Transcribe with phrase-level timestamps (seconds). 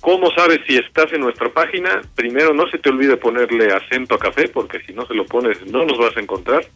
[0.00, 2.00] ¿Cómo sabes si estás en nuestra página?
[2.14, 5.64] Primero, no se te olvide ponerle acento a café, porque si no se lo pones
[5.66, 6.66] no nos vas a encontrar.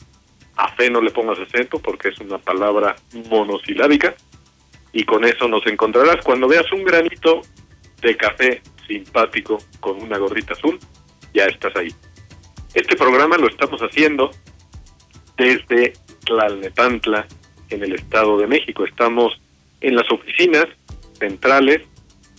[0.57, 2.95] A fe no le pongas acento, porque es una palabra
[3.31, 4.15] monosilábica.
[4.93, 7.41] Y con eso nos encontrarás cuando veas un granito
[8.03, 10.79] de café simpático con una gorrita azul,
[11.33, 11.93] ya estás ahí.
[12.75, 14.31] Este programa lo estamos haciendo
[15.37, 15.95] desde
[16.27, 17.27] Tlalnepantla,
[17.71, 18.85] en el Estado de México.
[18.85, 19.33] Estamos
[19.81, 20.67] en las oficinas
[21.19, 21.81] centrales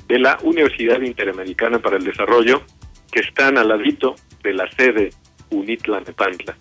[0.07, 2.63] de la Universidad Interamericana para el Desarrollo,
[3.11, 5.09] que están al ladito de la sede
[5.49, 6.57] UNITLA Nepantla.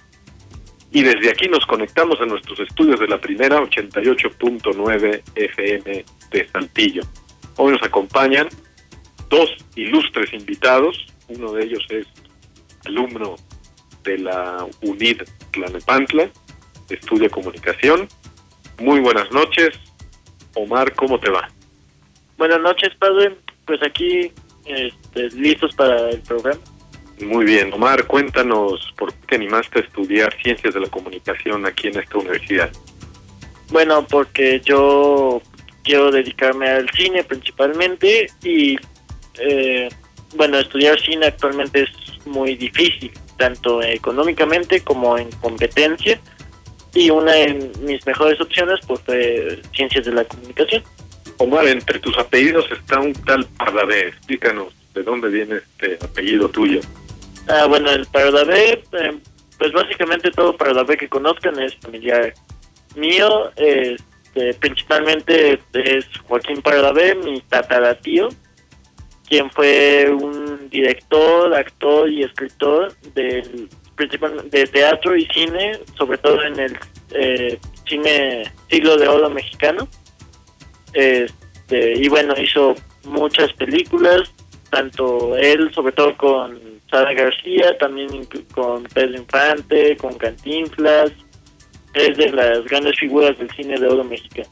[0.91, 7.02] Y desde aquí nos conectamos a nuestros estudios de la primera 88.9 FM de Saltillo.
[7.57, 8.48] Hoy nos acompañan
[9.29, 12.07] dos ilustres invitados, uno de ellos es
[12.86, 13.36] alumno
[14.05, 16.30] de la UNID Tlanepantla,
[16.89, 18.08] estudia comunicación.
[18.79, 19.70] Muy buenas noches.
[20.55, 21.48] Omar, ¿cómo te va?
[22.36, 23.36] Buenas noches, padre.
[23.67, 24.33] Pues aquí
[24.67, 26.61] este, listos para el programa.
[27.20, 31.89] Muy bien, Omar, cuéntanos por qué te animaste a estudiar ciencias de la comunicación aquí
[31.89, 32.70] en esta universidad.
[33.70, 35.40] Bueno, porque yo
[35.84, 38.77] quiero dedicarme al cine principalmente y,
[39.39, 39.89] eh,
[40.34, 46.20] bueno, estudiar cine actualmente es muy difícil, tanto económicamente como en competencia.
[46.95, 50.83] Y una de mis mejores opciones pues fue ciencias de la comunicación.
[51.39, 54.08] Omar, entre tus apellidos está un tal Pardavé.
[54.08, 56.80] Explícanos de dónde viene este apellido tuyo.
[57.48, 59.18] Ah, bueno, el Pardavé, eh,
[59.58, 62.33] pues básicamente todo Pardavé que conozcan es familiar
[62.96, 63.50] mío.
[63.56, 68.28] Este, principalmente es Joaquín Pardavé, mi tataratío,
[69.28, 73.68] quien fue un director, actor y escritor del
[74.51, 76.78] de teatro y cine, sobre todo en el
[77.12, 77.58] eh,
[77.89, 79.89] cine siglo de oro mexicano.
[80.95, 82.75] Este, y bueno, hizo
[83.05, 84.33] muchas películas,
[84.71, 86.59] tanto él, sobre todo con
[86.91, 88.09] Sara García, también
[88.55, 91.13] con Pedro Infante, con Cantinflas,
[91.95, 94.49] es de las grandes figuras del cine de oro mexicano.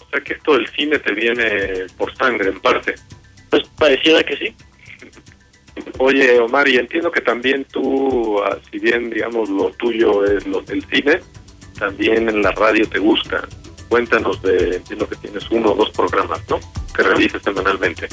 [0.00, 2.94] O sea que esto del cine te viene por sangre, en parte.
[3.50, 4.54] Pues pareciera que sí.
[5.98, 10.60] Oye, Omar, y entiendo que también tú, ah, si bien, digamos, lo tuyo es lo
[10.62, 11.20] del cine,
[11.78, 13.48] también en la radio te gusta
[13.92, 16.58] cuéntanos de, lo que tienes uno o dos programas, ¿no?
[16.96, 18.08] Que realizas semanalmente.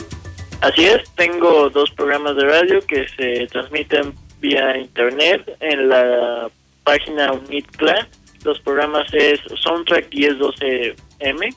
[0.60, 6.50] Así es, tengo dos programas de radio que se transmiten vía internet en la
[6.84, 8.10] página UNITCLA.
[8.44, 11.56] Los programas es Soundtrack 1012M.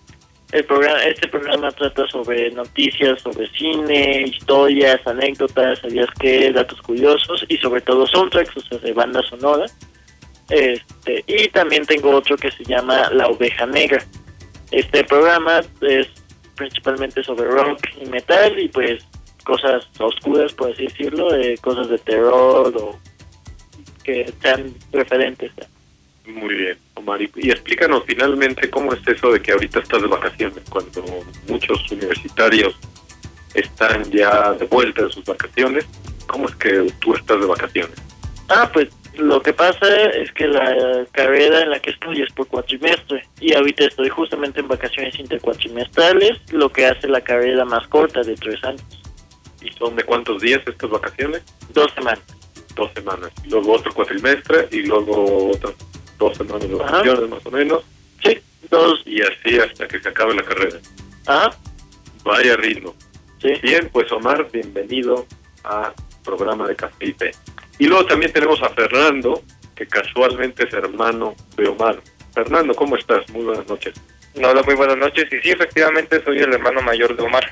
[0.53, 7.45] El programa, este programa trata sobre noticias, sobre cine, historias, anécdotas, sabías qué, datos curiosos
[7.49, 9.67] y sobre todo soundtracks, o sea, de banda sonora.
[10.49, 14.05] Este, y también tengo otro que se llama La Oveja Negra.
[14.73, 16.09] Este programa es
[16.57, 19.05] principalmente sobre rock y metal y pues
[19.45, 22.99] cosas oscuras, por así decirlo, eh, cosas de terror o
[24.03, 25.53] que sean referentes.
[26.25, 27.21] Muy bien, Omar.
[27.21, 31.05] Y, explícanos finalmente cómo es eso de que ahorita estás de vacaciones, cuando
[31.49, 32.75] muchos universitarios
[33.55, 35.85] están ya de vuelta de sus vacaciones.
[36.27, 37.97] ¿Cómo es que tú estás de vacaciones?
[38.49, 38.89] Ah, pues
[39.19, 43.53] lo que pasa es que la carrera en la que estoy es por cuatrimestre y
[43.55, 48.63] ahorita estoy justamente en vacaciones intercuatrimestrales, lo que hace la carrera más corta de tres
[48.65, 48.83] años.
[49.61, 51.43] ¿Y son de cuántos días estas vacaciones?
[51.73, 52.23] Dos semanas.
[52.75, 53.31] Dos semanas.
[53.49, 55.75] Luego otro cuatrimestre y luego otras
[56.19, 56.85] dos semanas de Ajá.
[56.85, 57.83] vacaciones más o menos.
[58.25, 58.39] Sí,
[58.71, 59.03] dos.
[59.05, 60.79] Y así hasta que se acabe la carrera.
[61.27, 61.51] Ajá.
[62.25, 62.95] Vaya ritmo.
[63.41, 63.53] Sí.
[63.63, 65.27] Bien, pues Omar, bienvenido
[65.65, 65.93] a
[66.25, 67.15] programa de Café.
[67.83, 69.43] Y luego también tenemos a Fernando,
[69.75, 72.01] que casualmente es hermano de Omar.
[72.33, 73.29] Fernando, ¿cómo estás?
[73.31, 73.95] Muy buenas noches.
[74.37, 75.25] Hola, muy buenas noches.
[75.33, 77.43] Y sí, efectivamente soy el hermano mayor de Omar.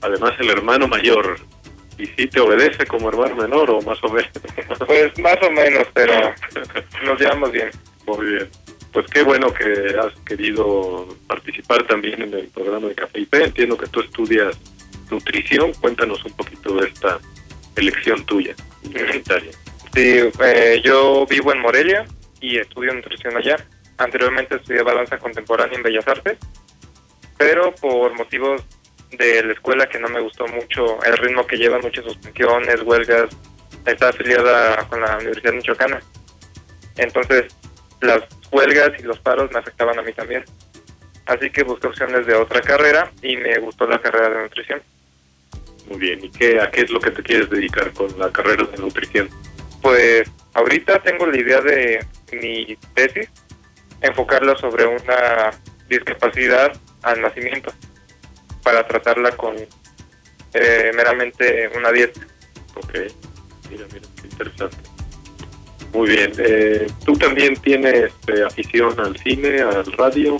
[0.00, 1.36] Además, el hermano mayor.
[1.96, 4.28] ¿Y si te obedece como hermano menor o más o menos?
[4.88, 6.34] Pues más o menos, pero
[7.04, 7.70] nos llevamos bien.
[8.08, 8.50] Muy bien.
[8.92, 13.44] Pues qué bueno que has querido participar también en el programa de Café Té.
[13.44, 14.58] Entiendo que tú estudias
[15.12, 15.72] nutrición.
[15.74, 17.20] Cuéntanos un poquito de esta
[17.76, 18.56] elección tuya,
[19.94, 22.06] Sí, eh, yo vivo en Morelia
[22.40, 23.56] y estudio nutrición allá.
[23.98, 26.38] Anteriormente estudié balanza contemporánea en Bellas Artes,
[27.36, 28.62] pero por motivos
[29.10, 33.28] de la escuela que no me gustó mucho el ritmo que lleva, muchas suspensiones, huelgas,
[33.84, 36.00] está afiliada con la Universidad Michoacana.
[36.96, 37.54] Entonces,
[38.00, 40.44] las huelgas y los paros me afectaban a mí también.
[41.26, 44.82] Así que busqué opciones de otra carrera y me gustó la carrera de nutrición.
[45.90, 46.24] Muy bien.
[46.24, 49.28] ¿Y qué, a qué es lo que te quieres dedicar con la carrera de nutrición?
[49.82, 53.28] Pues ahorita tengo la idea de mi tesis,
[54.00, 55.50] enfocarla sobre una
[55.88, 56.72] discapacidad
[57.02, 57.72] al nacimiento,
[58.62, 59.56] para tratarla con
[60.54, 62.20] eh, meramente una dieta.
[62.76, 62.94] Ok.
[63.68, 64.76] Mira, mira, qué interesante.
[65.92, 66.32] Muy bien.
[66.38, 70.36] Eh, ¿Tú también tienes eh, afición al cine, al radio?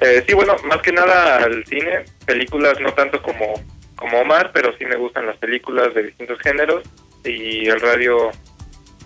[0.00, 3.54] Eh, sí, bueno, más que nada al cine, películas no tanto como,
[3.96, 6.82] como Omar, pero sí me gustan las películas de distintos géneros
[7.24, 8.30] y el radio,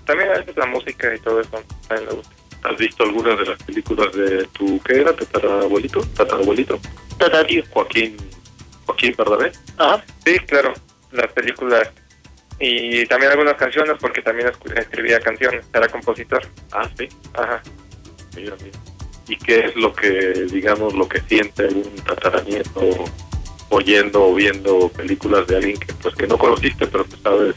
[0.05, 2.35] también a veces la música y todo eso también me gusta.
[2.65, 6.01] ¿Has visto algunas de las películas de tu, qué era, tatarabuelito?
[6.17, 6.81] Tatarabuelito.
[7.19, 7.63] Tatatío.
[7.71, 8.17] Joaquín,
[8.87, 9.53] Joaquín Pardavé.
[9.77, 10.05] Ajá.
[10.25, 10.75] Sí, claro,
[11.13, 11.89] las películas
[12.61, 16.45] y también algunas canciones porque también escribía canciones, era compositor.
[16.73, 17.09] Ah, sí.
[17.35, 17.63] Ajá.
[18.35, 18.79] Mira, mira.
[19.29, 23.05] ¿Y qué es lo que, digamos, lo que siente un tataranieto
[23.71, 27.55] oyendo o viendo películas de alguien que, pues, que no conociste, pero que sabes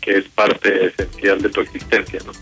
[0.00, 2.32] que es parte esencial de tu existencia, ¿no?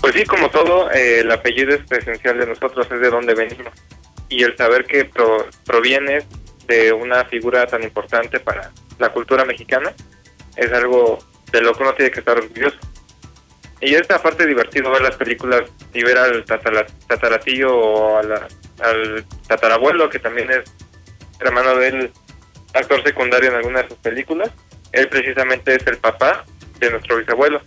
[0.00, 3.72] Pues sí, como todo, eh, el apellido es esencial de nosotros, es de dónde venimos.
[4.28, 6.24] Y el saber que pro- proviene
[6.66, 9.92] de una figura tan importante para la cultura mexicana
[10.56, 11.18] es algo
[11.52, 12.78] de lo que uno tiene que estar orgulloso.
[13.80, 15.62] Y es aparte divertido ver las películas
[15.92, 16.44] y ver al
[17.06, 20.62] tataratillo o al tatarabuelo, que también es
[21.46, 22.10] hermano del
[22.74, 24.50] actor secundario en alguna de sus películas.
[24.92, 26.44] Él precisamente es el papá
[26.78, 27.60] de nuestro bisabuelo.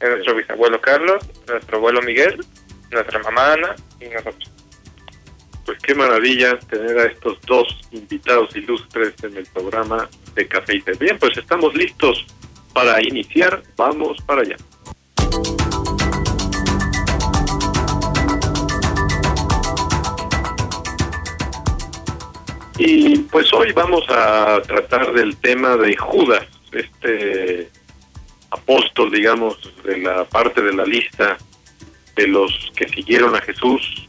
[0.00, 2.44] Es nuestro bisabuelo Carlos, nuestro abuelo Miguel,
[2.90, 4.52] nuestra mamá Ana y nosotros.
[5.64, 10.82] Pues qué maravilla tener a estos dos invitados ilustres en el programa de Café y
[10.82, 10.92] Té.
[10.92, 12.24] Bien, pues estamos listos
[12.72, 13.62] para iniciar.
[13.76, 14.56] Vamos para allá.
[22.78, 27.70] Y pues hoy vamos a tratar del tema de Judas, este
[28.50, 31.38] apóstol, digamos, de la parte de la lista
[32.14, 34.06] de los que siguieron a Jesús,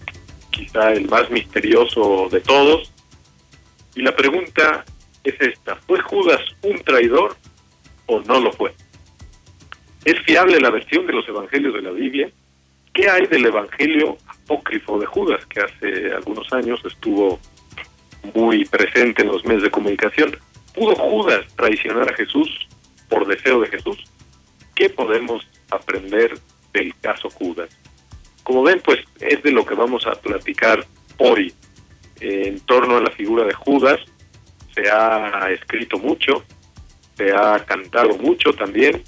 [0.51, 2.91] quizá el más misterioso de todos.
[3.95, 4.83] Y la pregunta
[5.23, 7.37] es esta, ¿fue Judas un traidor
[8.05, 8.73] o no lo fue?
[10.03, 12.29] ¿Es fiable la versión de los evangelios de la Biblia?
[12.93, 17.39] ¿Qué hay del evangelio apócrifo de Judas, que hace algunos años estuvo
[18.33, 20.37] muy presente en los medios de comunicación?
[20.73, 22.67] ¿Pudo Judas traicionar a Jesús
[23.09, 23.97] por deseo de Jesús?
[24.75, 26.37] ¿Qué podemos aprender
[26.73, 27.69] del caso Judas?
[28.43, 30.85] Como ven, pues es de lo que vamos a platicar
[31.17, 31.53] hoy.
[32.19, 33.99] En torno a la figura de Judas
[34.73, 36.43] se ha escrito mucho,
[37.15, 39.03] se ha cantado mucho también,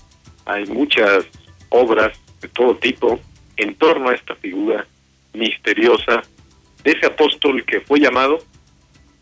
[0.46, 1.26] hay muchas
[1.70, 3.20] obras de todo tipo
[3.58, 4.88] en torno a esta figura
[5.34, 6.22] misteriosa
[6.84, 8.40] de ese apóstol que fue llamado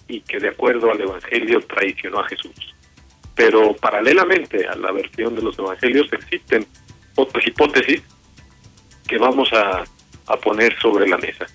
[0.07, 2.75] y que de acuerdo al Evangelio traicionó a Jesús.
[3.35, 6.65] Pero paralelamente a la versión de los Evangelios existen
[7.15, 8.01] otras hipótesis
[9.07, 9.83] que vamos a,
[10.27, 11.45] a poner sobre la mesa.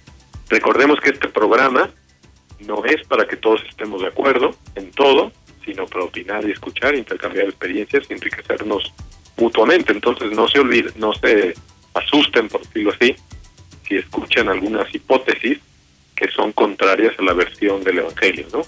[0.48, 1.90] Recordemos que este programa
[2.66, 5.32] no es para que todos estemos de acuerdo en todo,
[5.64, 8.92] sino para opinar y escuchar, intercambiar experiencias y enriquecernos
[9.36, 9.92] mutuamente.
[9.92, 11.54] Entonces no se olviden, no se
[11.94, 13.14] asusten, por decirlo así,
[13.86, 15.58] si escuchan algunas hipótesis
[16.22, 18.62] que son contrarias a la versión del Evangelio, ¿no?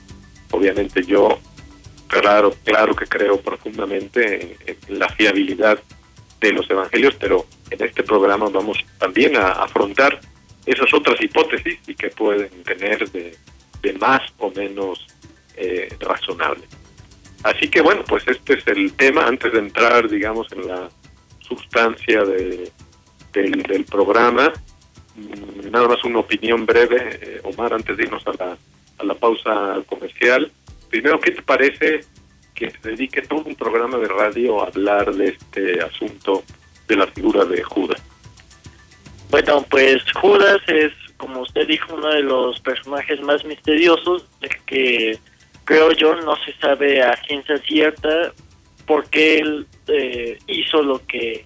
[0.51, 1.39] Obviamente yo,
[2.09, 5.79] claro, claro que creo profundamente en, la fiabilidad
[6.41, 10.21] de los Evangelios, pero en este programa vamos también a afrontar
[10.67, 13.37] esas otras hipótesis y que pueden tener de,
[13.83, 15.07] de más o menos
[15.57, 16.65] eh, razonable.
[17.45, 20.89] Así que bueno, pues este es el tema antes de entrar, digamos, en la
[21.39, 22.73] sustancia de,
[23.33, 24.53] del, del programa.
[25.17, 28.57] Mm, Nada más una opinión breve, eh, Omar, antes de irnos a la,
[28.99, 30.51] a la pausa comercial.
[30.89, 32.01] Primero, ¿qué te parece
[32.55, 36.45] que se dedique todo un programa de radio a hablar de este asunto
[36.87, 38.01] de la figura de Judas?
[39.31, 44.27] Bueno, pues Judas es, como usted dijo, uno de los personajes más misteriosos
[44.67, 45.19] que
[45.65, 48.33] creo yo no se sabe a ciencia cierta
[48.87, 51.45] por qué él eh, hizo lo que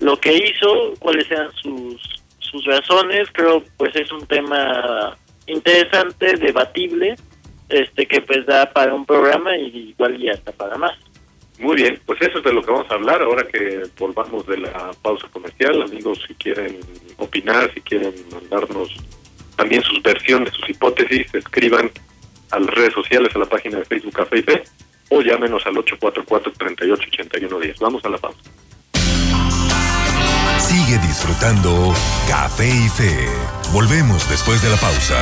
[0.00, 2.21] lo que hizo, cuáles eran sus
[2.52, 3.28] sus razones.
[3.32, 5.16] Creo pues es un tema
[5.46, 7.16] interesante, debatible,
[7.68, 10.96] este que pues da para un programa y igual y hasta para más.
[11.58, 14.58] Muy bien, pues eso es de lo que vamos a hablar ahora que volvamos de
[14.58, 15.82] la pausa comercial.
[15.82, 16.78] Amigos, si quieren
[17.18, 18.90] opinar, si quieren mandarnos
[19.56, 21.90] también sus versiones, sus hipótesis, escriban
[22.50, 24.64] a las redes sociales, a la página de Facebook y Fe,
[25.08, 27.78] o llámenos al 844-388110.
[27.80, 28.40] Vamos a la pausa.
[30.62, 31.92] Sigue disfrutando
[32.28, 33.26] Café y Fe.
[33.72, 35.18] Volvemos después de la pausa.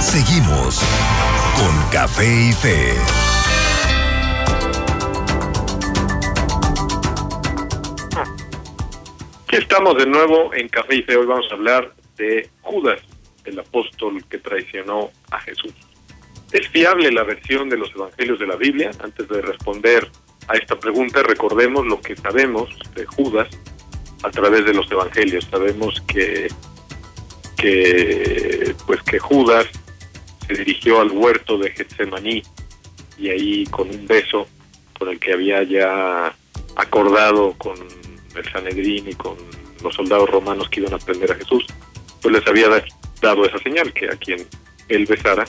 [0.00, 0.80] Seguimos
[1.56, 2.94] con Café y Fe.
[9.44, 11.16] Aquí estamos de nuevo en Café y Fe.
[11.16, 13.00] Hoy vamos a hablar de Judas,
[13.44, 15.74] el apóstol que traicionó a Jesús.
[16.52, 18.90] ¿Es fiable la versión de los evangelios de la Biblia?
[19.02, 20.10] Antes de responder
[20.48, 23.48] a esta pregunta, recordemos lo que sabemos de Judas
[24.22, 25.46] a través de los evangelios.
[25.50, 26.48] Sabemos que,
[28.86, 29.66] pues que Judas
[30.46, 32.42] se dirigió al huerto de Getsemaní
[33.18, 34.48] y ahí con un beso
[34.98, 36.34] con el que había ya
[36.76, 37.76] acordado con
[38.36, 39.36] el Sanedrín y con
[39.82, 41.64] los soldados romanos que iban a prender a Jesús,
[42.20, 42.84] pues les había da-
[43.22, 44.46] dado esa señal que a quien
[44.88, 45.44] él besara,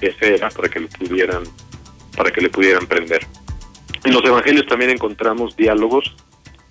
[0.00, 1.44] ese era para que le pudieran,
[2.16, 3.26] para que le pudieran prender.
[4.04, 6.14] En los evangelios también encontramos diálogos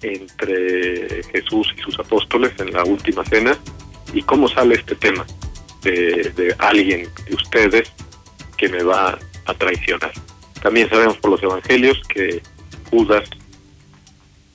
[0.01, 3.57] entre Jesús y sus apóstoles en la última cena
[4.13, 5.25] y cómo sale este tema
[5.81, 7.91] de, de alguien de ustedes
[8.57, 10.11] que me va a traicionar.
[10.61, 12.41] También sabemos por los evangelios que
[12.89, 13.29] Judas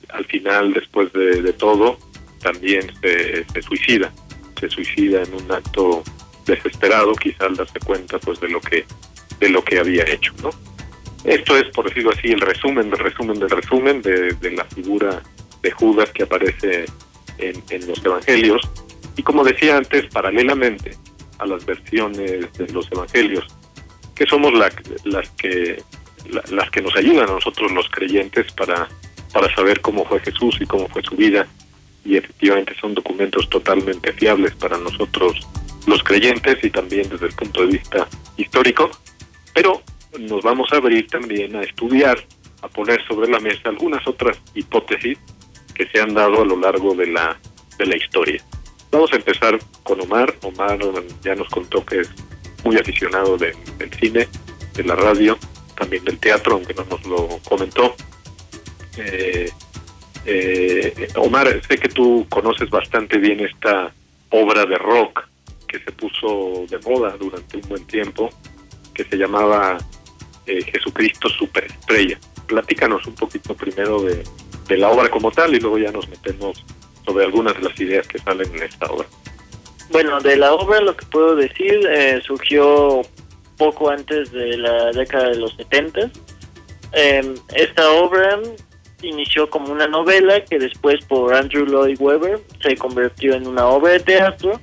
[0.09, 1.97] al final, después de, de todo,
[2.41, 4.11] también se, se suicida,
[4.59, 6.03] se suicida en un acto
[6.45, 8.85] desesperado, quizá al darse cuenta pues de lo que
[9.39, 10.49] de lo que había hecho, ¿no?
[11.23, 15.21] Esto es, por decirlo así, el resumen del resumen del resumen de, de la figura
[15.61, 16.85] de Judas que aparece
[17.37, 18.61] en, en los evangelios.
[19.15, 20.95] Y como decía antes, paralelamente
[21.39, 23.45] a las versiones de los evangelios,
[24.15, 24.71] que somos la-
[25.05, 25.81] las que
[26.29, 28.87] la- las que nos ayudan a nosotros los creyentes para
[29.33, 31.47] para saber cómo fue Jesús y cómo fue su vida
[32.03, 35.35] y efectivamente son documentos totalmente fiables para nosotros
[35.87, 38.07] los creyentes y también desde el punto de vista
[38.37, 38.89] histórico,
[39.53, 39.81] pero
[40.19, 42.17] nos vamos a abrir también a estudiar,
[42.61, 45.17] a poner sobre la mesa algunas otras hipótesis
[45.73, 47.39] que se han dado a lo largo de la
[47.77, 48.43] de la historia.
[48.91, 50.35] Vamos a empezar con Omar.
[50.43, 50.77] Omar
[51.23, 52.09] ya nos contó que es
[52.63, 54.27] muy aficionado de- del cine,
[54.75, 55.37] de la radio,
[55.75, 57.95] también del teatro, aunque no nos lo comentó.
[58.97, 59.49] Eh,
[60.25, 63.91] eh, Omar, sé que tú conoces bastante bien esta
[64.29, 65.27] obra de rock
[65.71, 68.29] que se puso de moda durante un buen tiempo,
[68.93, 69.77] que se llamaba
[70.45, 72.19] eh, Jesucristo Superestrella.
[72.45, 74.23] Platícanos un poquito primero de,
[74.77, 76.63] la obra como tal y luego ya nos metemos
[77.05, 79.07] sobre algunas de las ideas que salen en esta obra.
[79.91, 83.01] Bueno, de la obra lo que puedo decir eh, surgió
[83.57, 86.09] poco antes de la década de los 70.
[86.93, 88.39] Eh, esta obra
[89.01, 93.91] inició como una novela que después por Andrew Lloyd Webber se convirtió en una obra
[93.91, 94.59] de teatro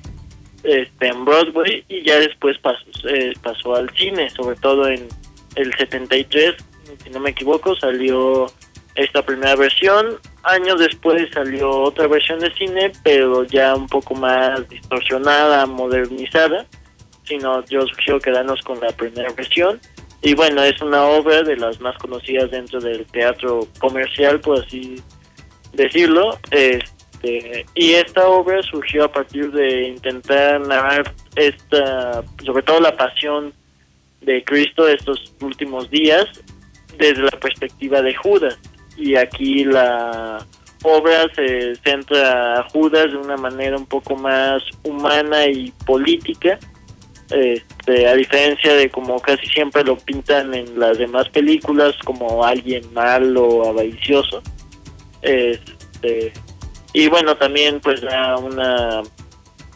[0.63, 5.07] este, en Broadway y ya después pasó, eh, pasó al cine, sobre todo en
[5.55, 6.55] el 73,
[7.03, 8.47] si no me equivoco, salió
[8.95, 10.19] esta primera versión.
[10.43, 16.65] Años después salió otra versión de cine, pero ya un poco más distorsionada, modernizada.
[17.23, 19.79] Sino yo sugiero quedarnos con la primera versión.
[20.21, 25.01] Y bueno, es una obra de las más conocidas dentro del teatro comercial, por así
[25.73, 26.37] decirlo.
[26.51, 33.53] Este, y esta obra surgió a partir de intentar narrar esta, sobre todo la pasión
[34.21, 36.25] de Cristo estos últimos días
[36.97, 38.57] desde la perspectiva de Judas.
[38.97, 40.45] Y aquí la
[40.83, 46.59] obra se centra a Judas de una manera un poco más humana y política,
[47.29, 52.91] este, a diferencia de como casi siempre lo pintan en las demás películas como alguien
[52.93, 54.41] malo, avaricioso.
[55.21, 56.33] Este,
[56.93, 59.01] y bueno, también pues da una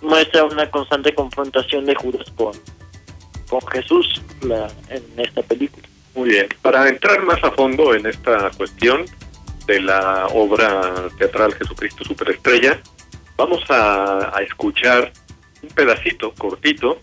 [0.02, 2.54] muestra una constante confrontación de Judas con,
[3.50, 5.88] con Jesús la, en esta película.
[6.16, 6.48] Muy bien.
[6.62, 9.06] Para entrar más a fondo en esta cuestión
[9.66, 12.80] de la obra teatral Jesucristo Superestrella,
[13.38, 15.12] vamos a, a escuchar
[15.62, 17.00] un pedacito cortito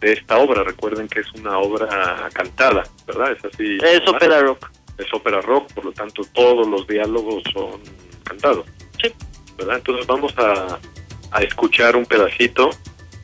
[0.00, 0.62] de esta obra.
[0.62, 3.32] Recuerden que es una obra cantada, ¿verdad?
[3.32, 3.78] Es así.
[3.82, 4.70] Es ópera rock.
[4.96, 7.80] Es ópera rock, por lo tanto todos los diálogos son
[8.24, 8.64] cantados.
[9.02, 9.12] Sí.
[9.56, 9.76] ¿Verdad?
[9.76, 10.78] Entonces vamos a,
[11.32, 12.70] a escuchar un pedacito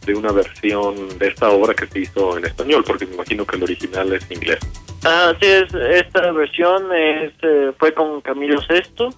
[0.04, 3.56] de una versión de esta obra que se hizo en español, porque me imagino que
[3.56, 4.58] el original es inglés.
[5.04, 9.08] Ah, sí, es, esta versión es, eh, fue con Camilo VI,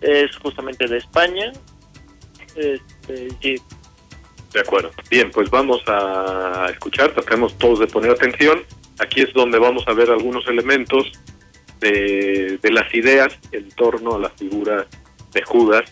[0.00, 1.52] es justamente de España.
[2.56, 3.54] Este, sí,
[4.52, 4.90] De acuerdo.
[5.10, 8.62] Bien, pues vamos a escuchar, tratemos todos de poner atención.
[8.98, 11.10] Aquí es donde vamos a ver algunos elementos
[11.80, 14.86] de, de las ideas en torno a la figura
[15.32, 15.90] de Judas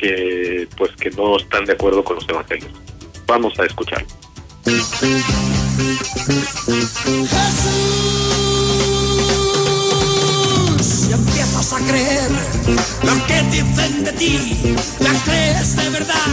[0.00, 2.70] que pues que no están de acuerdo con los evangelios.
[3.26, 4.04] Vamos a escuchar.
[10.28, 12.30] Jesús, y empiezas a creer
[13.02, 16.26] lo que dicen de ti, la crees de verdad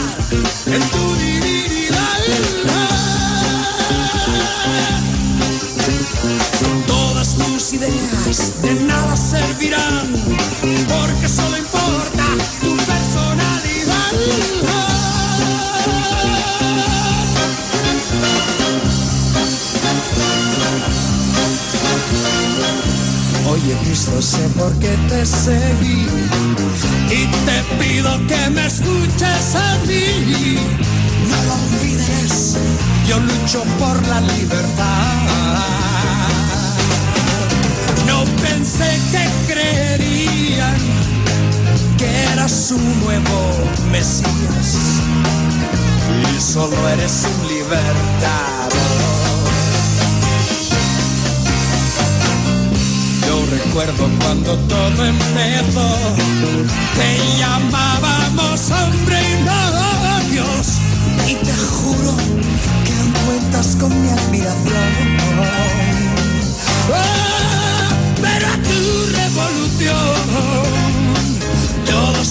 [0.66, 2.06] en tu divinidad.
[6.86, 10.12] Todas tus ideas de nada servirán,
[10.88, 12.25] porque solo importa.
[23.48, 26.06] Oye Cristo, sé por qué te seguí
[27.10, 30.58] y te pido que me escuches a mí.
[31.30, 32.58] No lo olvides,
[33.08, 35.16] yo lucho por la libertad.
[38.06, 40.76] No pensé que creerían
[41.96, 44.02] que eras un nuevo Y
[46.38, 48.76] solo eres un libertador.
[53.26, 55.96] Yo recuerdo cuando todo empezó,
[56.94, 60.66] te llamábamos hombre y no Dios,
[61.26, 62.12] y te juro
[62.84, 65.16] que cuentas con mi admiración.
[66.92, 67.55] Ah,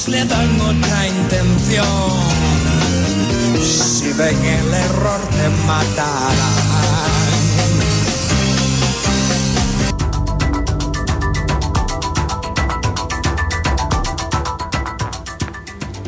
[0.09, 1.85] le dan otra intención.
[3.61, 6.35] Si ven el error te matarán.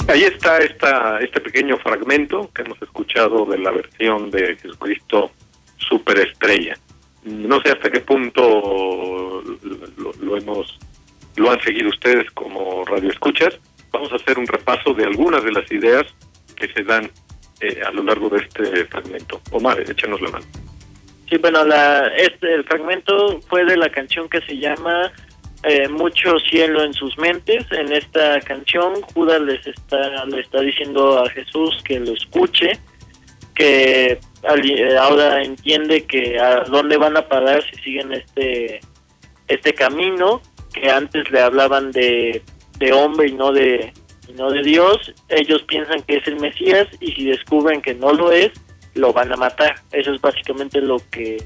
[0.10, 5.32] Ahí está esta, este pequeño fragmento que hemos escuchado de la versión de Jesucristo
[5.78, 6.78] Superestrella.
[7.24, 9.42] No sé hasta qué punto
[9.98, 10.78] lo, lo hemos
[11.38, 13.60] lo han seguido ustedes como radioescuchas.
[13.98, 16.06] Vamos a hacer un repaso de algunas de las ideas
[16.56, 17.10] que se dan
[17.62, 19.42] eh, a lo largo de este fragmento.
[19.50, 20.46] Omar, échanos la mano.
[21.28, 25.12] Sí, bueno, la, este, el fragmento fue de la canción que se llama
[25.64, 27.66] eh, Mucho cielo en sus mentes.
[27.72, 32.74] En esta canción, Judas les está, le está diciendo a Jesús que lo escuche,
[33.56, 38.80] que eh, ahora entiende que a dónde van a parar si siguen este,
[39.48, 40.40] este camino,
[40.72, 42.44] que antes le hablaban de,
[42.78, 43.94] de hombre y no de,
[44.28, 45.14] y no de Dios.
[45.30, 48.52] Ellos piensan que es el Mesías y si descubren que no lo es,
[48.94, 49.76] lo van a matar.
[49.92, 51.44] Eso es básicamente lo que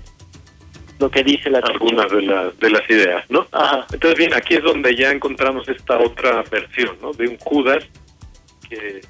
[1.00, 3.48] lo que dice la Algunas de, las de las ideas, ¿no?
[3.52, 3.88] Ajá.
[3.92, 7.12] Entonces, bien, aquí es donde ya encontramos esta otra versión, ¿no?
[7.12, 7.84] De un Judas
[8.70, 9.02] que...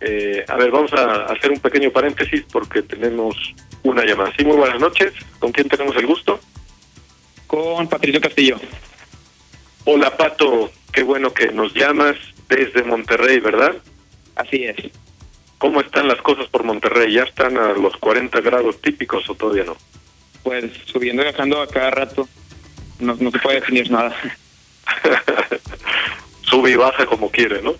[0.00, 3.36] eh, a ver, vamos a hacer un pequeño paréntesis porque tenemos
[3.82, 4.32] una llamada.
[4.38, 5.12] Sí, muy buenas noches.
[5.40, 6.38] ¿Con quién tenemos el gusto?
[7.48, 8.56] Con Patricio Castillo.
[9.86, 10.70] Hola, Pato.
[10.92, 12.16] Qué bueno que nos llamas
[12.48, 13.74] desde Monterrey, ¿verdad?
[14.34, 14.76] Así es.
[15.58, 17.12] ¿Cómo están las cosas por Monterrey?
[17.12, 19.76] ¿Ya están a los 40 grados típicos o todavía no?
[20.42, 22.28] Pues subiendo y bajando a cada rato.
[22.98, 24.14] No, no se puede definir nada.
[26.42, 27.74] Sube y baja como quiere, ¿no?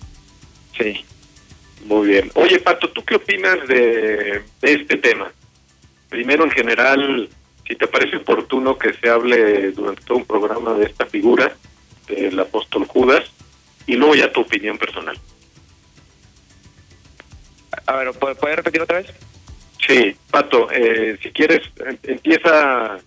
[0.79, 1.05] Sí.
[1.85, 2.31] Muy bien.
[2.35, 5.33] Oye, Pato, ¿tú qué opinas de, de este tema?
[6.09, 7.29] Primero, en general,
[7.67, 11.57] si te parece oportuno que se hable durante todo un programa de esta figura
[12.11, 13.25] del apóstol Judas,
[13.87, 15.17] y luego ya tu opinión personal.
[17.87, 19.13] A ver, ¿puede, puede repetir otra vez?
[19.87, 22.99] Sí, Pato, eh, si quieres, em- empieza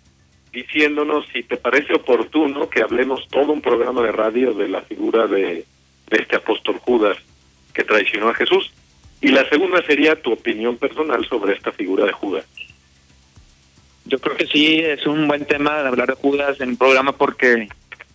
[0.52, 5.28] diciéndonos si te parece oportuno que hablemos todo un programa de radio de la figura
[5.28, 5.66] de,
[6.10, 7.18] de este apóstol Judas
[7.74, 8.72] que traicionó a Jesús.
[9.22, 12.46] Y la segunda sería tu opinión personal sobre esta figura de Judas.
[14.06, 17.14] Yo creo que sí, es un buen tema de hablar de Judas en un programa
[17.14, 17.70] porque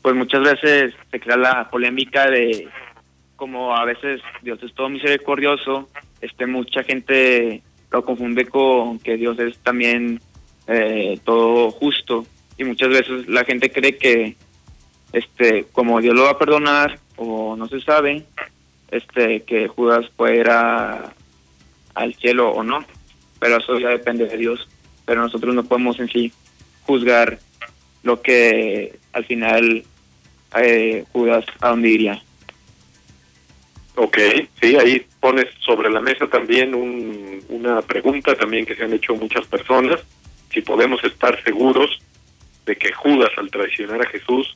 [0.08, 2.66] pues muchas veces se crea la polémica de
[3.36, 5.86] como a veces Dios es todo misericordioso,
[6.22, 10.18] este mucha gente lo confunde con que Dios es también
[10.66, 12.24] eh, todo justo.
[12.56, 14.34] Y muchas veces la gente cree que
[15.12, 18.24] este como Dios lo va a perdonar o no se sabe
[18.90, 22.82] este que Judas puede ir al cielo o no.
[23.38, 24.66] Pero eso ya depende de Dios.
[25.04, 26.32] Pero nosotros no podemos en sí
[26.86, 27.38] juzgar
[28.02, 29.84] lo que al final
[30.56, 32.22] eh, Judas a dónde iría
[33.96, 34.16] Ok,
[34.60, 39.14] sí, ahí pones sobre la mesa también un- una pregunta también que se han hecho
[39.16, 40.00] muchas personas,
[40.52, 41.98] si podemos estar seguros
[42.64, 44.54] de que Judas al traicionar a Jesús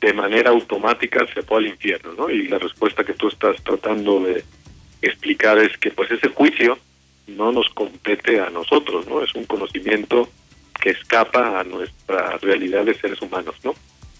[0.00, 2.28] de manera automática se fue al infierno, ¿no?
[2.28, 4.42] Y la respuesta que tú estás tratando de
[5.00, 6.76] explicar es que pues ese juicio
[7.28, 9.22] no nos compete a nosotros, ¿no?
[9.22, 10.28] Es un conocimiento
[10.80, 13.74] que escapa a nuestra realidad de seres humanos, ¿no?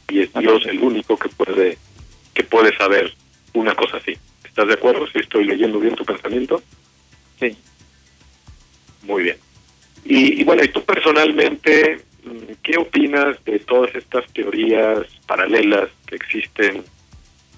[0.09, 1.79] Y es Dios el único que puede
[2.35, 3.14] que puede saber
[3.55, 4.16] una cosa así.
[4.45, 5.07] ¿Estás de acuerdo?
[5.07, 6.62] Si estoy leyendo bien tu pensamiento.
[7.40, 7.57] sí
[9.03, 9.37] Muy bien.
[10.05, 16.16] Y, y bueno, y tú personalmente, mm, ¿qué opinas de todas estas teorías paralelas que
[16.16, 16.85] existen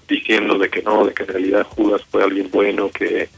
[0.07, 3.29] diciendo de que no, de que en realidad Judas fue alguien bueno, que,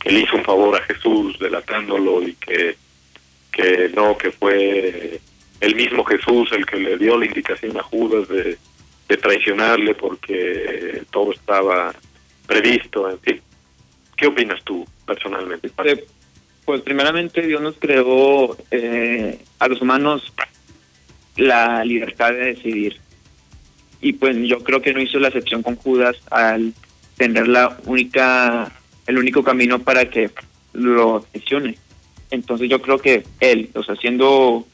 [0.00, 2.76] que le hizo un favor a Jesús delatándolo y que,
[3.50, 5.20] que no, que fue
[5.60, 8.58] el mismo Jesús el que le dio la indicación a Judas de,
[9.20, 11.92] traicionarle porque todo estaba
[12.46, 13.40] previsto, en fin.
[14.16, 15.68] ¿Qué opinas tú personalmente?
[15.84, 16.04] Eh,
[16.64, 20.32] pues primeramente Dios nos creó eh, a los humanos
[21.36, 23.00] la libertad de decidir.
[24.00, 26.72] Y pues yo creo que no hizo la excepción con Judas al
[27.16, 28.70] tener la única,
[29.08, 30.30] el único camino para que
[30.72, 31.76] lo traicione.
[32.30, 34.66] Entonces yo creo que él, o sea, siendo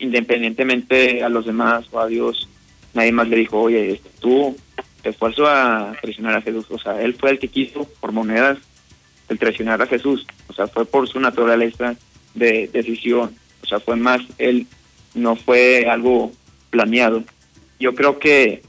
[0.00, 2.48] independientemente a los demás o a Dios,
[2.94, 4.56] nadie más le dijo, oye, este, tú
[5.02, 6.66] te esfuerzo a traicionar a Jesús.
[6.70, 8.58] O sea, él fue el que quiso por monedas
[9.28, 10.26] el traicionar a Jesús.
[10.48, 11.94] O sea, fue por su naturaleza
[12.34, 13.34] de decisión.
[13.62, 14.66] O sea, fue más, él
[15.14, 16.32] no fue algo
[16.70, 17.22] planeado.
[17.78, 18.62] Yo creo que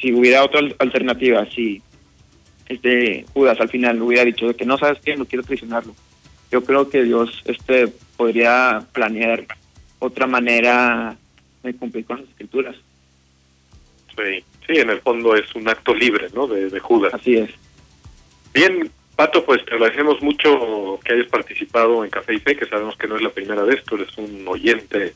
[0.00, 1.80] si hubiera otra al- alternativa, si
[2.68, 5.94] este Judas al final hubiera dicho que no sabes qué, no quiero traicionarlo.
[6.50, 9.46] Yo creo que Dios este podría planear
[10.02, 11.16] otra manera
[11.62, 12.76] de cumplir con las escrituras.
[14.16, 16.46] Sí, sí, en el fondo es un acto libre, ¿no?
[16.46, 17.14] De, de Judas.
[17.14, 17.50] Así es.
[18.52, 22.96] Bien, Pato, pues te agradecemos mucho que hayas participado en Café y Fe, que sabemos
[22.96, 25.14] que no es la primera vez, tú eres un oyente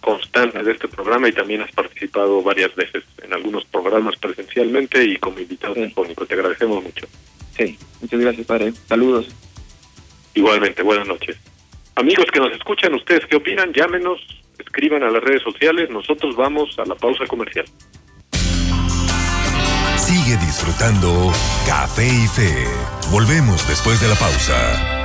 [0.00, 5.16] constante de este programa y también has participado varias veces en algunos programas presencialmente y
[5.16, 5.80] como invitado Sí.
[5.80, 6.26] telefónico.
[6.26, 7.06] Te agradecemos mucho.
[7.56, 8.72] Sí, muchas gracias, padre.
[8.86, 9.28] Saludos.
[10.34, 11.36] Igualmente, buenas noches.
[11.96, 13.72] Amigos que nos escuchan, ¿ustedes qué opinan?
[13.72, 14.20] Llámenos,
[14.58, 17.66] escriban a las redes sociales, nosotros vamos a la pausa comercial.
[19.96, 21.32] Sigue disfrutando
[21.66, 22.66] Café y Fe.
[23.10, 25.03] Volvemos después de la pausa.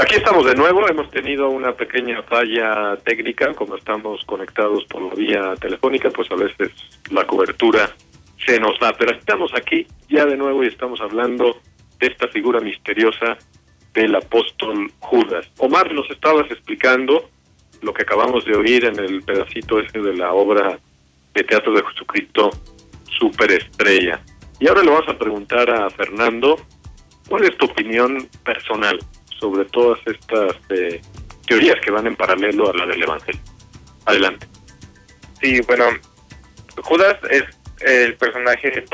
[0.00, 5.12] Aquí estamos de nuevo, hemos tenido una pequeña falla técnica, como estamos conectados por la
[5.12, 6.70] vía telefónica, pues a veces
[7.10, 7.90] la cobertura
[8.46, 11.58] se nos da, pero estamos aquí ya de nuevo y estamos hablando
[11.98, 13.38] de esta figura misteriosa
[13.92, 15.50] del apóstol Judas.
[15.58, 17.28] Omar, nos estabas explicando
[17.82, 20.78] lo que acabamos de oír en el pedacito ese de la obra
[21.34, 22.50] de teatro de Jesucristo,
[23.18, 24.20] Superestrella.
[24.60, 26.56] Y ahora le vamos a preguntar a Fernando,
[27.28, 29.00] ¿cuál es tu opinión personal
[29.38, 31.00] sobre todas estas eh,
[31.46, 33.40] teorías que van en paralelo a la del Evangelio?
[34.04, 34.46] Adelante.
[35.40, 35.84] Sí, bueno,
[36.82, 37.44] Judas es
[37.80, 38.84] el personaje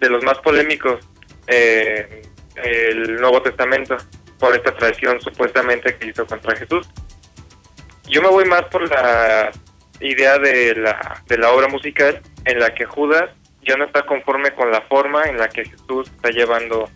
[0.00, 1.00] de los más polémicos
[1.46, 2.22] eh,
[2.56, 3.96] el Nuevo Testamento
[4.38, 6.88] por esta traición supuestamente que hizo contra Jesús.
[8.08, 9.50] Yo me voy más por la
[10.00, 13.30] idea de la, de la obra musical en la que Judas
[13.62, 16.90] ya no está conforme con la forma en la que Jesús está llevando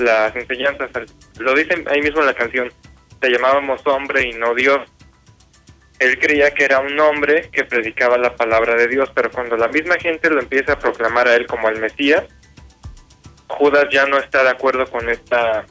[0.00, 0.90] las enseñanzas.
[1.38, 2.72] Lo dicen ahí mismo en la canción,
[3.20, 4.80] te llamábamos hombre y no Dios.
[5.98, 9.68] Él creía que era un hombre que predicaba la palabra de Dios, pero cuando la
[9.68, 12.24] misma gente lo empieza a proclamar a él como el Mesías,
[13.48, 15.66] Judas ya no está de acuerdo con esta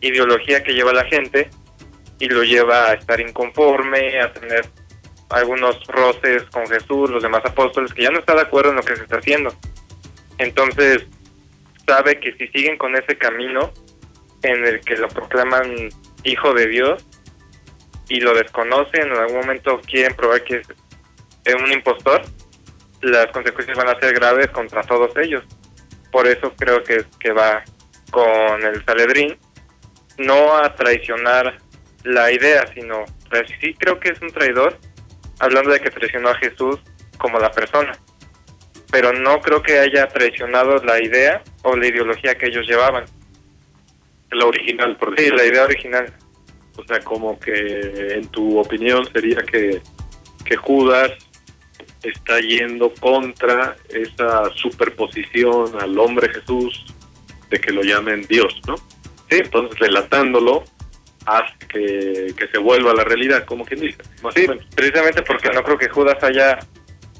[0.00, 1.50] ideología que lleva la gente
[2.18, 4.66] y lo lleva a estar inconforme, a tener
[5.30, 8.82] algunos roces con Jesús, los demás apóstoles, que ya no está de acuerdo en lo
[8.82, 9.52] que se está haciendo.
[10.38, 11.06] Entonces,
[11.86, 13.72] sabe que si siguen con ese camino
[14.42, 15.88] en el que lo proclaman
[16.24, 17.06] hijo de Dios
[18.08, 20.62] y lo desconocen, en algún momento quieren probar que
[21.44, 22.22] es un impostor,
[23.00, 25.42] las consecuencias van a ser graves contra todos ellos.
[26.10, 27.62] Por eso creo que, que va
[28.10, 29.36] con el Saledrín,
[30.18, 31.58] no a traicionar
[32.04, 33.04] la idea, sino
[33.60, 34.78] sí creo que es un traidor,
[35.38, 36.80] hablando de que traicionó a Jesús
[37.18, 37.92] como la persona.
[38.92, 43.04] Pero no creo que haya traicionado la idea o la ideología que ellos llevaban.
[44.30, 46.12] La original, por Sí, la idea original.
[46.76, 49.80] O sea, como que en tu opinión sería que,
[50.44, 51.10] que Judas
[52.02, 56.84] está yendo contra esa superposición al hombre Jesús
[57.50, 58.76] de que lo llamen Dios, ¿no?
[59.30, 60.64] Sí, entonces relatándolo
[61.26, 63.98] hace que, que se vuelva a la realidad, como quien dice.
[64.22, 64.64] Más Sí, o menos.
[64.74, 66.58] precisamente porque no creo que Judas haya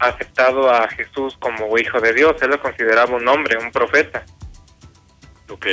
[0.09, 4.25] aceptado a Jesús como hijo de Dios, él lo consideraba un hombre, un profeta.
[5.49, 5.67] Ok.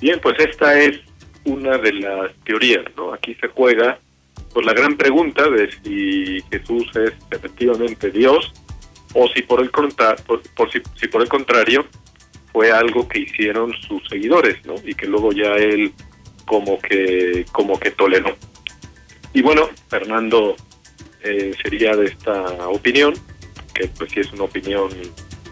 [0.00, 1.00] Bien, pues esta es
[1.44, 3.12] una de las teorías, ¿no?
[3.12, 3.98] Aquí se juega
[4.52, 8.52] por la gran pregunta de si Jesús es efectivamente Dios
[9.12, 11.86] o si por el contra por, por si, si por el contrario
[12.52, 14.74] fue algo que hicieron sus seguidores, ¿no?
[14.84, 15.92] Y que luego ya él
[16.46, 18.36] como que como que toleró.
[19.32, 20.54] Y bueno, Fernando
[21.22, 23.14] eh, sería de esta opinión,
[23.74, 24.88] que pues sí es una opinión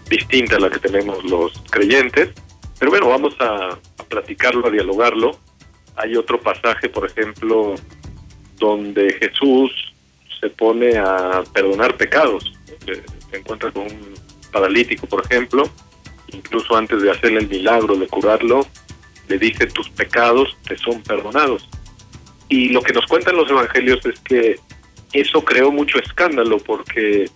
[0.08, 2.30] distinta a la que tenemos los creyentes,
[2.78, 5.38] pero bueno, vamos a, a platicarlo, a dialogarlo.
[5.96, 7.74] Hay otro pasaje, por ejemplo,
[8.58, 9.70] donde Jesús
[10.40, 12.52] se pone a perdonar pecados.
[12.85, 13.02] Se,
[13.37, 14.14] encuentra con un
[14.52, 15.68] paralítico, por ejemplo,
[16.32, 18.66] incluso antes de hacerle el milagro de curarlo,
[19.28, 21.66] le dice tus pecados te son perdonados.
[22.48, 24.56] Y lo que nos cuentan los evangelios es que
[25.14, 27.30] eso creó mucho escándalo porque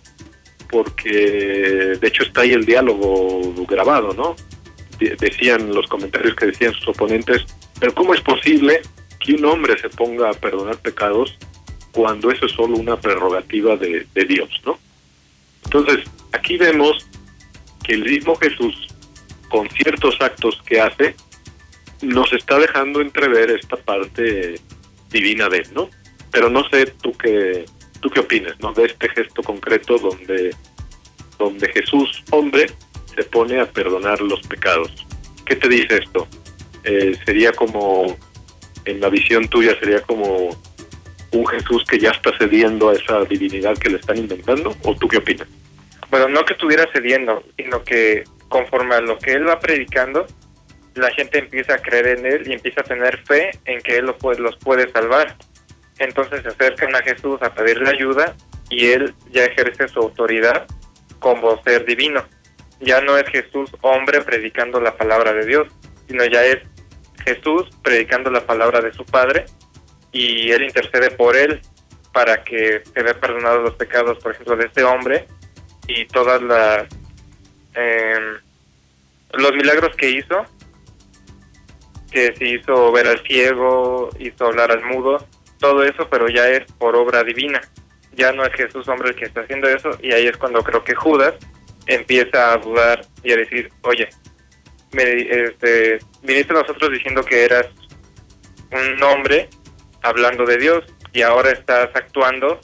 [0.69, 4.35] porque de hecho está ahí el diálogo grabado, ¿no?
[4.99, 7.45] De- decían los comentarios que decían sus oponentes,
[7.79, 8.81] pero ¿cómo es posible
[9.19, 11.37] que un hombre se ponga a perdonar pecados
[11.91, 14.77] cuando eso es solo una prerrogativa de, de Dios, ¿no?
[15.65, 15.99] Entonces,
[16.31, 17.07] aquí vemos
[17.83, 18.87] que el mismo Jesús,
[19.49, 21.15] con ciertos actos que hace,
[22.01, 24.59] nos está dejando entrever esta parte
[25.09, 25.89] divina de él, ¿no?
[26.31, 27.65] Pero no sé tú qué,
[27.97, 28.73] tú qué opinas, ¿no?
[28.73, 30.55] De este gesto concreto donde,
[31.37, 32.67] donde Jesús, hombre,
[33.15, 35.05] se pone a perdonar los pecados.
[35.45, 36.27] ¿Qué te dice esto?
[36.83, 38.17] Eh, sería como,
[38.85, 40.49] en la visión tuya, sería como
[41.31, 45.07] un Jesús que ya está cediendo a esa divinidad que le están inventando, ¿o tú
[45.07, 45.47] qué opinas?
[46.09, 50.25] Bueno, no que estuviera cediendo, sino que conforme a lo que él va predicando,
[50.95, 54.05] la gente empieza a creer en él y empieza a tener fe en que él
[54.05, 55.35] los puede, los puede salvar.
[55.99, 58.35] Entonces se acercan a Jesús a pedirle ayuda
[58.69, 60.67] y él ya ejerce su autoridad
[61.19, 62.23] como ser divino.
[62.79, 65.67] Ya no es Jesús hombre predicando la palabra de Dios,
[66.07, 66.59] sino ya es
[67.25, 69.45] Jesús predicando la palabra de su Padre
[70.11, 71.61] y él intercede por él
[72.13, 75.27] para que se vea perdonados los pecados, por ejemplo, de este hombre
[75.87, 76.87] y todas las
[77.75, 78.19] eh,
[79.33, 80.45] los milagros que hizo
[82.11, 85.25] que se hizo ver al ciego hizo hablar al mudo
[85.59, 87.61] todo eso pero ya es por obra divina
[88.13, 90.83] ya no es Jesús hombre el que está haciendo eso y ahí es cuando creo
[90.83, 91.35] que Judas
[91.85, 94.09] empieza a dudar y a decir oye
[94.91, 97.67] me este, viniste a nosotros diciendo que eras
[98.71, 99.49] un hombre
[100.01, 102.59] hablando de Dios y ahora estás actuando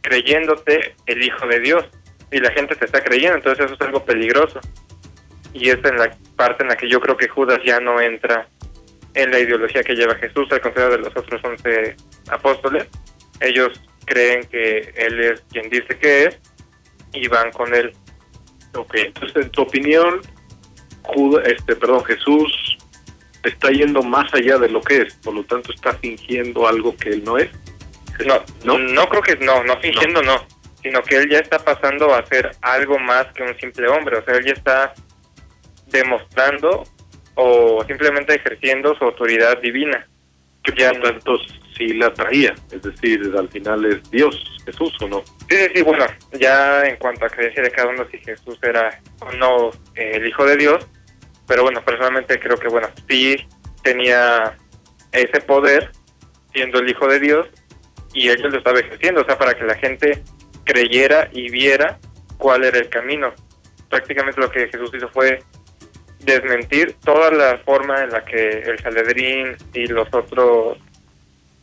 [0.00, 1.84] creyéndote el hijo de Dios
[2.30, 4.60] y la gente te está creyendo, entonces eso es algo peligroso.
[5.52, 8.48] Y es en la parte en la que yo creo que Judas ya no entra
[9.22, 11.96] en la ideología que lleva Jesús, al contrario de los otros once
[12.30, 12.86] apóstoles.
[13.40, 16.38] Ellos creen que Él es quien dice que es
[17.12, 17.92] y van con Él.
[18.74, 20.20] Ok, entonces en tu opinión,
[21.02, 22.78] Judas, este, perdón, Jesús
[23.42, 27.10] está yendo más allá de lo que es, por lo tanto está fingiendo algo que
[27.10, 27.50] él no es.
[28.26, 28.78] No, ¿No?
[28.78, 30.46] no, creo que no, no fingiendo no.
[30.82, 34.24] sino que él ya está pasando a ser algo más que un simple hombre, o
[34.24, 34.94] sea, él ya está
[35.86, 36.84] demostrando
[37.34, 40.06] o simplemente ejerciendo su autoridad divina.
[40.62, 41.38] Que Ya tanto
[41.76, 45.22] sí la traía, es decir, al final es Dios, Jesús o no.
[45.48, 46.04] Sí, sí, sí, bueno,
[46.38, 50.26] ya en cuanto a creencia de cada uno, si Jesús era o no eh, el
[50.26, 50.86] Hijo de Dios,
[51.46, 53.36] pero bueno, personalmente creo que, bueno, sí
[53.82, 54.56] tenía
[55.12, 55.90] ese poder
[56.52, 57.48] siendo el Hijo de Dios
[58.12, 60.22] y él lo estaba ejerciendo, o sea, para que la gente
[60.64, 61.98] creyera y viera
[62.38, 63.32] cuál era el camino.
[63.88, 65.42] Prácticamente lo que Jesús hizo fue
[66.20, 70.78] desmentir toda la forma en la que el Sanedrín y los otros,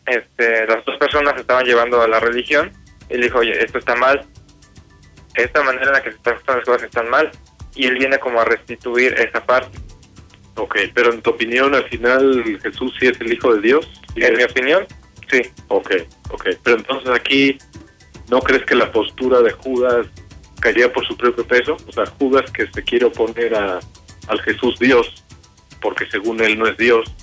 [0.06, 2.72] este, las otras personas estaban llevando a la religión.
[3.10, 4.26] Él dijo, oye, esto está mal,
[5.36, 7.32] esta manera en la que se están las cosas están mal,
[7.76, 9.78] y él viene como a restituir esa parte.
[10.56, 13.88] Ok, pero en tu opinión, al final Jesús sí es el Hijo de Dios.
[14.16, 14.38] ¿Sí En es?
[14.38, 14.88] mi opinión,
[15.30, 15.42] sí.
[15.68, 15.92] Ok,
[16.32, 16.48] ok.
[16.64, 17.60] Pero entonces aquí,
[18.30, 20.08] ¿no crees que la postura de Judas
[20.60, 21.78] caería por su propio peso?
[21.88, 23.80] O sea, Judas que se quiere oponer a,
[24.28, 25.24] al Jesús Dios,
[25.82, 27.14] porque según él no es Dios,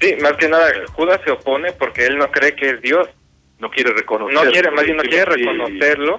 [0.00, 3.08] Sí, más que nada, Judas se opone porque él no cree que es Dios.
[3.60, 4.34] no quiere reconocer.
[4.34, 6.18] No quiere, más bien no quiere reconocerlo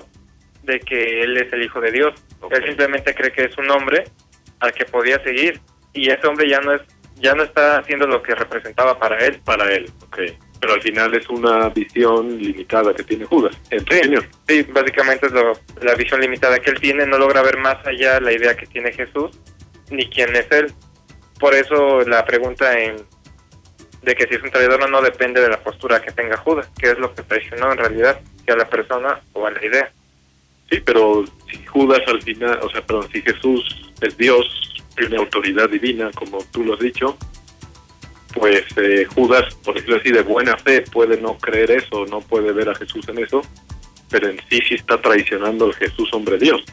[0.63, 2.13] de que él es el Hijo de Dios.
[2.49, 4.05] Él simplemente cree que es un hombre
[4.61, 5.59] al que podía seguir
[5.91, 6.81] y ese hombre ya no es
[7.15, 9.41] ya no está haciendo lo que representaba para él.
[9.45, 10.19] Para él, ok.
[10.61, 14.01] Pero al final es una visión limitada que tiene Judas, Sí,
[14.47, 18.21] sí, básicamente es lo- la visión limitada que él tiene, no logra ver más allá
[18.21, 19.37] la idea que tiene Jesús
[19.89, 20.73] ni quién es él.
[21.39, 22.97] Por eso la pregunta en
[24.03, 26.69] de que si es un traidor o no depende de la postura que tenga Judas,
[26.77, 29.91] que es lo que traicionó en realidad, si a la persona o a la idea.
[30.69, 34.45] Sí, pero si Judas al final, o sea, perdón, si Jesús es Dios,
[34.95, 37.17] tiene autoridad divina, como tú lo has dicho,
[38.33, 42.51] pues eh, Judas, por decirlo así, de buena fe puede no creer eso, no puede
[42.51, 43.41] ver a Jesús en eso,
[44.09, 46.63] pero en sí sí está traicionando al Jesús hombre Dios.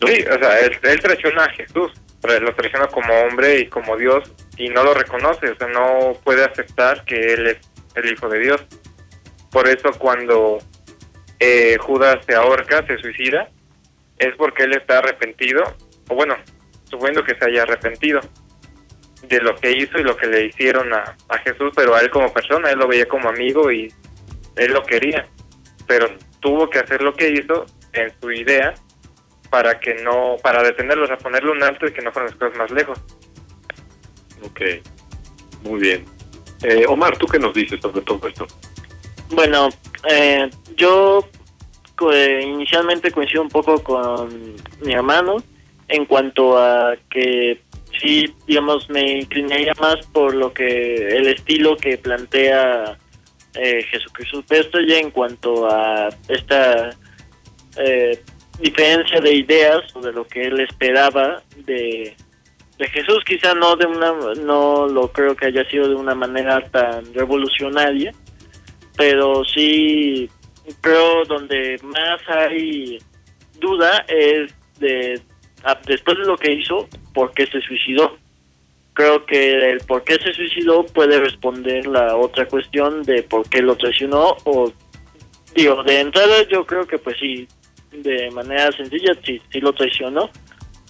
[0.00, 0.08] ¿no?
[0.08, 4.30] Sí, o sea, él, él traiciona a Jesús, lo traiciona como hombre y como Dios
[4.56, 7.58] y no lo reconoce, o sea, no puede aceptar que él es
[7.94, 8.66] el Hijo de Dios.
[9.50, 10.58] Por eso cuando
[11.38, 13.48] eh, Judas se ahorca, se suicida,
[14.18, 15.62] es porque él está arrepentido,
[16.08, 16.36] o bueno,
[16.90, 18.20] suponiendo que se haya arrepentido
[19.22, 22.10] de lo que hizo y lo que le hicieron a, a Jesús, pero a él
[22.10, 23.92] como persona, él lo veía como amigo y
[24.56, 25.24] él lo quería,
[25.86, 26.08] pero
[26.40, 28.74] tuvo que hacer lo que hizo en su idea
[29.50, 32.58] para que no, para detenerlos, a ponerle un alto y que no fueran las cosas
[32.58, 32.98] más lejos.
[34.44, 34.60] Ok,
[35.62, 36.04] muy bien.
[36.62, 38.46] Eh, Omar, ¿tú qué nos dices sobre todo esto?
[39.30, 39.68] Bueno,
[40.08, 41.28] eh, yo
[42.12, 45.36] eh, inicialmente coincido un poco con mi hermano
[45.88, 47.60] en cuanto a que
[48.00, 52.96] sí, digamos, me inclinaría más por lo que el estilo que plantea
[53.54, 54.44] eh, Jesucristo.
[54.46, 56.90] Pero esto ya en cuanto a esta
[57.76, 58.22] eh,
[58.60, 62.14] diferencia de ideas o de lo que él esperaba de,
[62.78, 66.60] de Jesús, quizá no de una, no lo creo que haya sido de una manera
[66.70, 68.12] tan revolucionaria,
[68.96, 70.28] pero sí
[70.80, 72.98] creo donde más hay
[73.60, 75.20] duda es de
[75.64, 78.16] a- después de lo que hizo, por qué se suicidó.
[78.92, 83.62] Creo que el por qué se suicidó puede responder la otra cuestión de por qué
[83.62, 84.72] lo traicionó o
[85.54, 87.46] digo, de entrada yo creo que pues sí,
[87.92, 90.30] de manera sencilla sí, sí lo traicionó,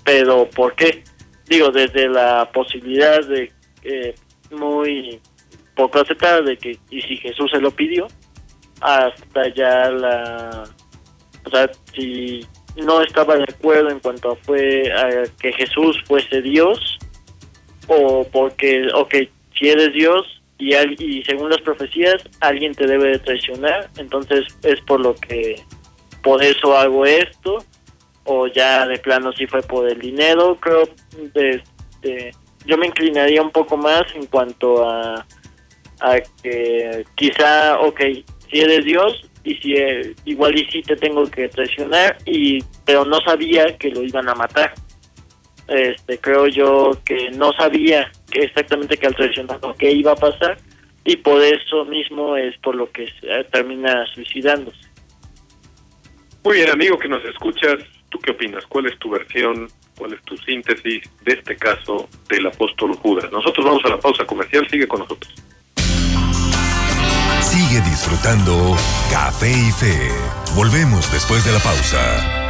[0.04, 1.04] pero ¿por qué?
[1.46, 4.14] Digo, desde la posibilidad de eh,
[4.50, 5.20] muy
[5.74, 8.08] poco aceptada de que y si Jesús se lo pidió
[8.80, 10.64] hasta ya la
[11.44, 12.44] o sea si
[12.84, 16.98] no estaba de acuerdo en cuanto fue a que Jesús fuese Dios
[17.86, 19.14] o porque ok
[19.56, 24.80] si eres Dios y, y según las profecías alguien te debe de traicionar entonces es
[24.80, 25.62] por lo que
[26.28, 27.64] por eso hago esto
[28.24, 30.82] o ya de plano si fue por el dinero creo
[31.34, 31.62] de-
[32.66, 35.24] yo me inclinaría un poco más en cuanto a
[36.00, 38.00] a que quizá, ok,
[38.50, 39.12] si eres Dios
[39.42, 43.90] y si eh, igual y sí te tengo que traicionar y pero no sabía que
[43.90, 44.74] lo iban a matar.
[45.66, 50.16] Este, creo yo que no sabía que exactamente que al traicionar lo que iba a
[50.16, 50.56] pasar
[51.04, 53.06] y por eso mismo es por lo que
[53.50, 54.87] termina suicidándose.
[56.44, 58.64] Muy bien, amigo que nos escuchas, ¿tú qué opinas?
[58.66, 59.68] ¿Cuál es tu versión?
[59.96, 63.30] ¿Cuál es tu síntesis de este caso del apóstol Judas?
[63.32, 65.34] Nosotros vamos a la pausa comercial, sigue con nosotros.
[67.42, 68.76] Sigue disfrutando
[69.10, 70.10] Café y Fe.
[70.54, 72.48] Volvemos después de la pausa.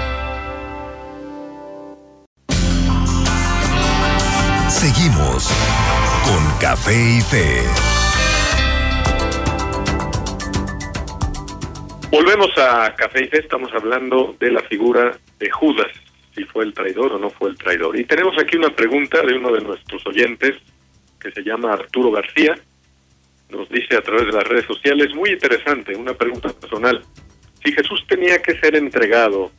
[4.68, 5.48] Seguimos
[6.24, 7.97] con Café y Fe.
[12.10, 15.88] Volvemos a Café y Fe, estamos hablando de la figura de Judas,
[16.34, 17.98] si fue el traidor o no fue el traidor.
[17.98, 20.56] Y tenemos aquí una pregunta de uno de nuestros oyentes,
[21.20, 22.54] que se llama Arturo García,
[23.50, 27.04] nos dice a través de las redes sociales, muy interesante, una pregunta personal.
[27.62, 29.50] Si Jesús tenía que ser entregado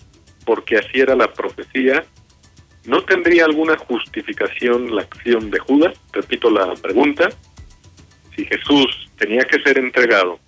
[0.43, 2.03] porque así era la profecía,
[2.85, 6.01] ¿no tendría alguna justificación la acción de Judas?
[6.13, 7.29] Repito la pregunta.
[8.35, 10.39] Si Jesús tenía que ser entregado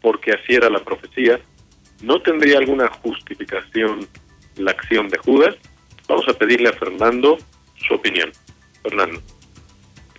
[0.00, 1.40] porque así era la profecía,
[2.02, 4.08] ¿no tendría alguna justificación
[4.56, 5.56] la acción de Judas?
[6.08, 7.38] Vamos a pedirle a Fernando
[7.76, 8.32] su opinión.
[8.82, 9.20] Fernando.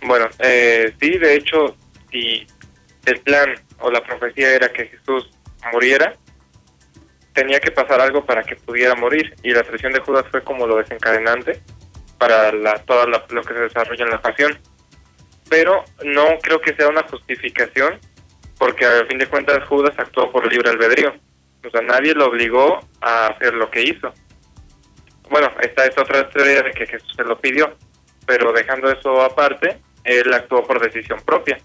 [0.02, 1.76] Bueno, eh, sí, de hecho,
[2.10, 2.46] si
[3.06, 5.30] el plan o la profecía era que Jesús
[5.72, 6.14] muriera,
[7.32, 10.66] tenía que pasar algo para que pudiera morir y la traición de Judas fue como
[10.66, 11.60] lo desencadenante
[12.18, 14.58] para la, todo lo que se desarrolla en la pasión.
[15.48, 17.98] Pero no creo que sea una justificación
[18.60, 21.14] porque a fin de cuentas Judas actuó por libre albedrío.
[21.66, 24.12] O sea, nadie lo obligó a hacer lo que hizo.
[25.30, 27.74] Bueno, esta es otra teoría de que Jesús se lo pidió,
[28.26, 31.58] pero dejando eso aparte, él actuó por decisión propia.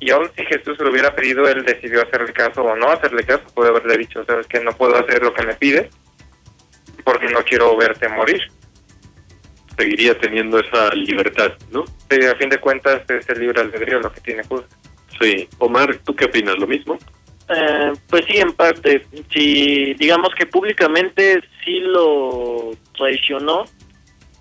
[0.00, 3.24] Y aún si Jesús se lo hubiera pedido, él decidió hacerle caso o no hacerle
[3.24, 5.88] caso, puede haberle dicho, sabes que no puedo hacer lo que me pides
[7.04, 8.42] porque no quiero verte morir.
[9.78, 11.86] seguiría teniendo esa libertad, ¿no?
[12.10, 14.68] Sí, a fin de cuentas es el libre albedrío lo que tiene Judas.
[15.20, 15.48] Sí.
[15.58, 16.58] Omar, ¿tú qué opinas?
[16.58, 16.98] ¿Lo mismo?
[17.48, 19.06] Eh, pues sí, en parte.
[19.32, 23.64] Si digamos que públicamente sí lo traicionó,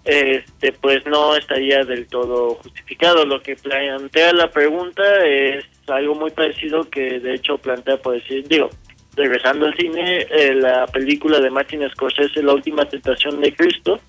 [0.06, 3.26] este, pues no estaría del todo justificado.
[3.26, 8.48] Lo que plantea la pregunta es algo muy parecido que de hecho plantea, por decir,
[8.48, 8.70] digo,
[9.16, 14.00] regresando al cine, eh, la película de Martin Scorsese, La Última Tentación de Cristo,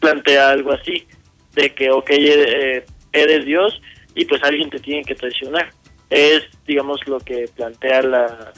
[0.00, 1.06] plantea algo así,
[1.54, 3.80] de que, ok, eh, eres Dios
[4.14, 5.70] y pues alguien te tiene que traicionar.
[6.10, 8.52] Es, digamos, lo que plantea la,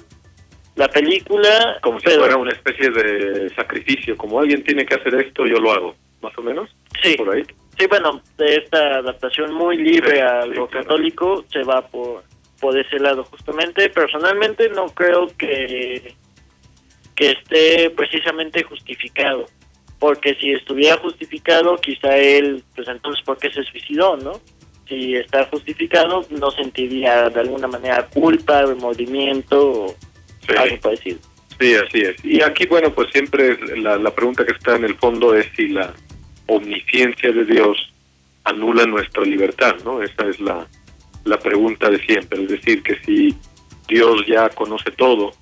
[0.74, 1.78] la película.
[1.82, 5.72] Como si fuera una especie de sacrificio, como alguien tiene que hacer esto, yo lo
[5.72, 6.70] hago, más o menos.
[7.02, 7.14] Sí.
[7.16, 7.44] Por ahí.
[7.78, 10.86] Sí, bueno, de esta adaptación muy libre a Sí, lo claro.
[10.86, 12.24] católico se va por,
[12.58, 13.90] por ese lado justamente.
[13.90, 16.14] Personalmente no creo que,
[17.14, 19.46] que esté precisamente justificado,
[19.98, 24.40] porque si estuviera justificado, quizá él, pues entonces, ¿por qué se suicidó, no?
[24.88, 29.96] Si está justificado, no sentiría de alguna manera culpa, remordimiento o
[30.46, 30.54] Sí.
[30.56, 31.18] algo parecido.
[31.58, 32.24] Sí, así es.
[32.24, 35.68] Y aquí, bueno, pues siempre la, la pregunta que está en el fondo es si
[35.68, 35.92] la
[36.46, 37.76] omnisciencia de Dios
[38.44, 40.02] anula nuestra libertad, ¿no?
[40.02, 40.66] Esa es la,
[41.24, 42.42] la pregunta de siempre.
[42.44, 43.34] Es decir, que si
[43.88, 45.32] Dios ya conoce todo,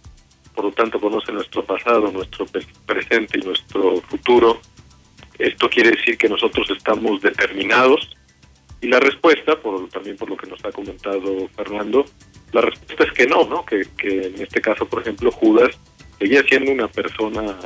[0.54, 2.46] por lo tanto conoce nuestro pasado, nuestro
[2.86, 4.60] presente y nuestro futuro,
[5.38, 8.08] esto quiere decir que nosotros estamos determinados.
[8.84, 12.04] Y la respuesta, por, también por lo que nos ha comentado Fernando,
[12.52, 13.64] la respuesta es que no, ¿no?
[13.64, 15.70] Que, que en este caso, por ejemplo, Judas
[16.18, 17.56] seguía siendo una persona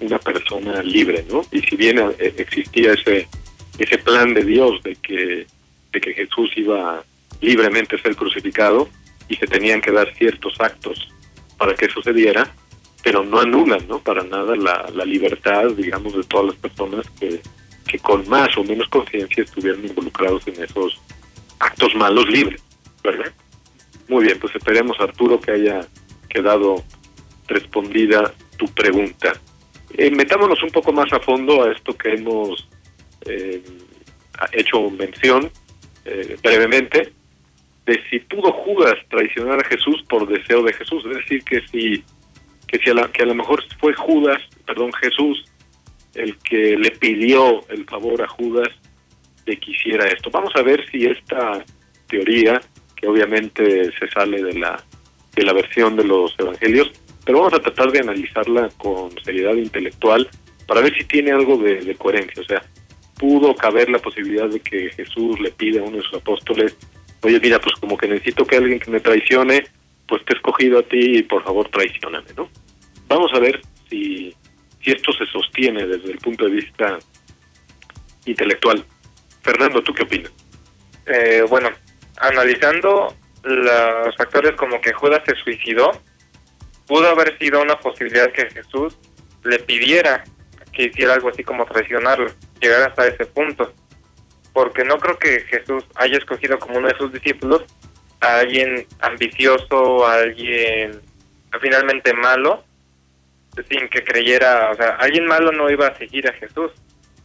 [0.00, 1.42] una persona libre, ¿no?
[1.52, 3.28] Y si bien eh, existía ese
[3.78, 5.46] ese plan de Dios de que
[5.92, 7.04] de que Jesús iba
[7.40, 8.88] libremente a ser crucificado
[9.28, 11.06] y se tenían que dar ciertos actos
[11.58, 12.52] para que sucediera,
[13.04, 14.00] pero no anulan, ¿no?
[14.00, 17.40] Para nada la, la libertad, digamos, de todas las personas que,
[17.90, 21.00] que con más o menos conciencia estuvieran involucrados en esos
[21.58, 22.62] actos malos libres,
[23.02, 23.32] ¿verdad?
[24.08, 25.80] Muy bien, pues esperemos, Arturo, que haya
[26.28, 26.84] quedado
[27.48, 29.32] respondida tu pregunta.
[29.96, 32.68] Eh, metámonos un poco más a fondo a esto que hemos
[33.26, 33.62] eh,
[34.52, 35.50] hecho mención
[36.04, 37.12] eh, brevemente,
[37.86, 41.04] de si pudo Judas traicionar a Jesús por deseo de Jesús.
[41.06, 42.04] Es decir, que si,
[42.68, 45.44] que si a, la- que a lo mejor fue Judas, perdón, Jesús,
[46.20, 48.68] el que le pidió el favor a Judas
[49.46, 50.30] de que hiciera esto.
[50.30, 51.64] Vamos a ver si esta
[52.08, 52.60] teoría,
[52.96, 54.82] que obviamente se sale de la,
[55.34, 56.90] de la versión de los evangelios,
[57.24, 60.28] pero vamos a tratar de analizarla con seriedad intelectual
[60.66, 62.42] para ver si tiene algo de, coherencia.
[62.42, 62.62] O sea,
[63.18, 66.76] pudo caber la posibilidad de que Jesús le pida a uno de sus apóstoles,
[67.22, 69.64] oye, mira, pues como que necesito que alguien que me traicione,
[70.06, 72.48] pues te he escogido a ti y por favor traicioname, ¿no?
[73.08, 74.34] Vamos a ver si,
[74.82, 76.98] si esto se sostiene desde el punto de vista
[78.24, 78.84] intelectual.
[79.42, 80.32] Fernando, ¿tú qué opinas?
[81.06, 81.70] Eh, bueno,
[82.18, 85.90] analizando los factores como que Judas se suicidó,
[86.86, 88.98] pudo haber sido una posibilidad que Jesús
[89.44, 90.24] le pidiera
[90.72, 93.72] que hiciera algo así como traicionarlo, llegar hasta ese punto.
[94.52, 97.62] Porque no creo que Jesús haya escogido como uno de sus discípulos
[98.20, 101.00] a alguien ambicioso, a alguien
[101.60, 102.64] finalmente malo,
[103.68, 106.72] sin que creyera, o sea, alguien malo no iba a seguir a Jesús.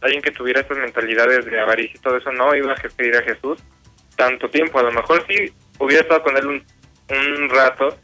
[0.00, 3.22] Alguien que tuviera estas mentalidades de avaricia y todo eso no iba a seguir a
[3.22, 3.62] Jesús
[4.16, 4.78] tanto tiempo.
[4.78, 7.96] A lo mejor sí hubiera estado con él un, rato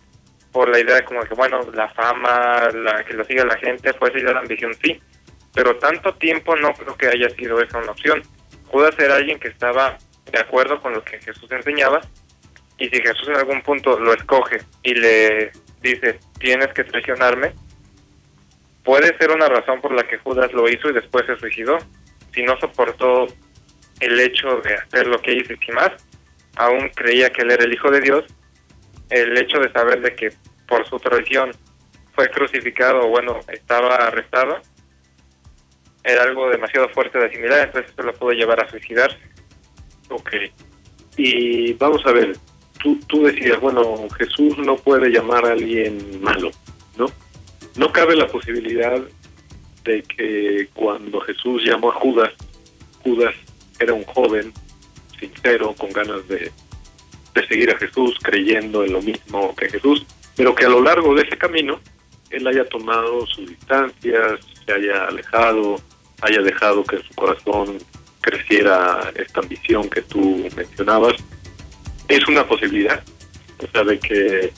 [0.52, 3.92] por la idea de como que, bueno, la fama, la que lo siga la gente,
[3.94, 5.00] puede ser la ambición, sí.
[5.54, 8.22] Pero tanto tiempo no creo que haya sido esa una opción.
[8.66, 9.98] Judas era alguien que estaba
[10.30, 12.00] de acuerdo con lo que Jesús enseñaba
[12.78, 15.52] y si Jesús en algún punto lo escoge y le
[15.82, 17.52] dice, tienes que traicionarme,
[18.84, 21.78] puede ser una razón por la que Judas lo hizo y después se suicidó.
[22.34, 23.26] Si no soportó
[24.00, 25.90] el hecho de hacer lo que hizo y más,
[26.56, 28.24] aún creía que él era el Hijo de Dios,
[29.10, 30.30] el hecho de saber de que
[30.66, 31.52] por su traición
[32.14, 34.60] fue crucificado o bueno, estaba arrestado,
[36.04, 39.18] era algo demasiado fuerte de asimilar, entonces esto lo pudo llevar a suicidarse.
[40.08, 40.30] Ok.
[41.16, 42.32] Y vamos a ver,
[43.06, 46.50] tú decías, bueno, Jesús no puede llamar a alguien malo,
[46.96, 47.06] ¿no?
[47.76, 49.00] No cabe la posibilidad
[49.84, 52.32] de que cuando Jesús llamó a Judas,
[53.02, 53.34] Judas
[53.80, 54.52] era un joven
[55.18, 56.50] sincero, con ganas de,
[57.48, 60.06] seguir a Jesús, creyendo en lo mismo que Jesús,
[60.36, 61.80] pero que a lo largo de ese camino
[62.30, 65.80] él haya tomado sus distancias, se haya alejado,
[66.22, 67.78] haya dejado que en su corazón
[68.20, 71.14] creciera esta ambición que tú mencionabas,
[72.08, 73.02] es una posibilidad.
[73.62, 74.52] O sea, de que,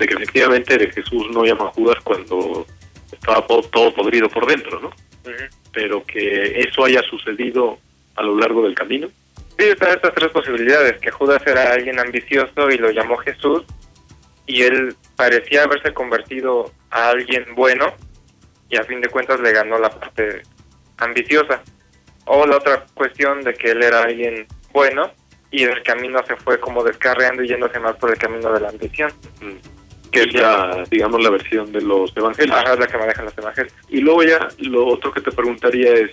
[0.00, 2.66] de que efectivamente de Jesús no llama a Judas cuando
[3.12, 4.90] estaba todo podrido por dentro, ¿no?
[5.72, 7.78] Pero que eso haya sucedido
[8.16, 9.08] a lo largo del camino?
[9.58, 13.64] Sí, están estas tres posibilidades, que Judas era alguien ambicioso y lo llamó Jesús,
[14.46, 17.94] y él parecía haberse convertido a alguien bueno,
[18.68, 20.42] y a fin de cuentas le ganó la parte
[20.96, 21.62] ambiciosa.
[22.24, 25.12] O la otra cuestión de que él era alguien bueno,
[25.50, 28.68] y el camino se fue como descarreando y yéndose más por el camino de la
[28.68, 29.12] ambición.
[30.10, 32.56] Que es la, digamos, la versión de los evangelios.
[32.56, 33.74] Ajá, la que manejan los evangelios.
[33.88, 36.10] Y luego ya lo otro que te preguntaría es,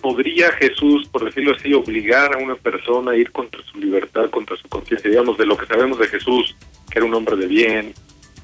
[0.00, 4.56] ¿podría Jesús, por decirlo así, obligar a una persona a ir contra su libertad, contra
[4.56, 5.10] su conciencia?
[5.10, 6.56] Digamos, de lo que sabemos de Jesús,
[6.90, 7.94] que era un hombre de bien,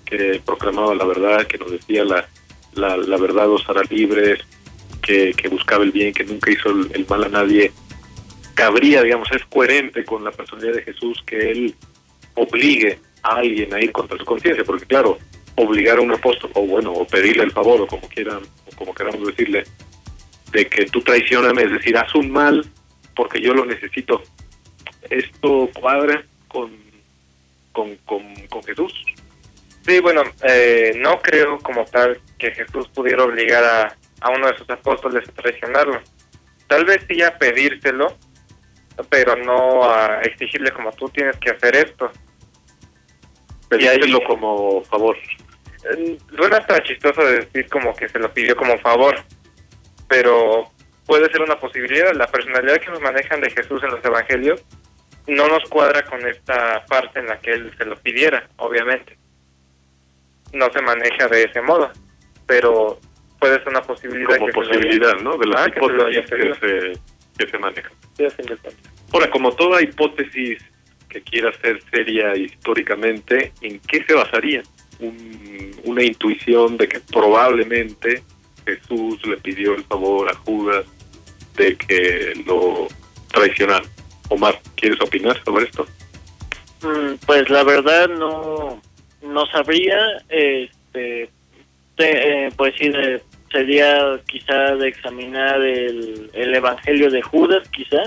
[0.05, 2.27] que proclamaba la verdad, que nos decía la,
[2.75, 4.41] la, la verdad os hará libres,
[5.03, 7.73] que, que buscaba el bien, que nunca hizo el, el mal a nadie.
[8.55, 11.75] Cabría, digamos, es coherente con la personalidad de Jesús que él
[12.35, 12.99] obligue
[13.35, 15.19] alguien a ir contra su conciencia, porque claro,
[15.57, 18.95] obligar a un apóstol, o bueno, o pedirle el favor, o como quieran, o como
[18.95, 19.65] queramos decirle,
[20.53, 22.65] de que tú traicioname, es decir, haz un mal
[23.15, 24.23] porque yo lo necesito.
[25.09, 26.71] ¿Esto cuadra con,
[27.73, 28.93] con, con, con Jesús?
[29.87, 34.59] Sí, bueno, eh, no creo como tal que Jesús pudiera obligar a, a uno de
[34.59, 36.01] sus apóstoles a traicionarlo.
[36.67, 38.17] Tal vez sí a pedírselo,
[39.09, 42.11] pero no a exigirle como tú tienes que hacer esto.
[43.69, 45.17] Pedírselo como favor.
[45.97, 49.17] Eh, Suena hasta chistoso de decir como que se lo pidió como favor,
[50.09, 50.71] pero
[51.07, 52.15] puede ser una posibilidad.
[52.15, 54.65] La personalidad que nos manejan de Jesús en los evangelios
[55.27, 59.17] no nos cuadra con esta parte en la que él se lo pidiera, obviamente.
[60.53, 61.91] No se maneja de ese modo,
[62.47, 63.01] pero
[63.41, 64.37] puede ser una posibilidad.
[64.37, 65.37] Como que posibilidad, haya- ¿no?
[65.37, 66.93] De las Ah, que se hipótesis que se,
[67.45, 67.93] que se manejan.
[69.13, 70.59] Ahora, como toda hipótesis
[71.23, 74.63] quiera ser seria históricamente, ¿en qué se basaría?
[75.01, 78.23] Un- una intuición de que probablemente
[78.65, 80.85] Jesús le pidió el favor a Judas
[81.57, 82.89] de que lo
[83.33, 83.85] traicionara.
[84.29, 85.87] Omar, ¿quieres opinar sobre esto?
[86.83, 88.81] Mm, Pues la verdad no
[89.23, 89.99] no sabría,
[90.29, 91.29] este,
[91.97, 98.03] te- eh, pues sí, de- sería quizá de examinar el, el Evangelio de Judas, quizá,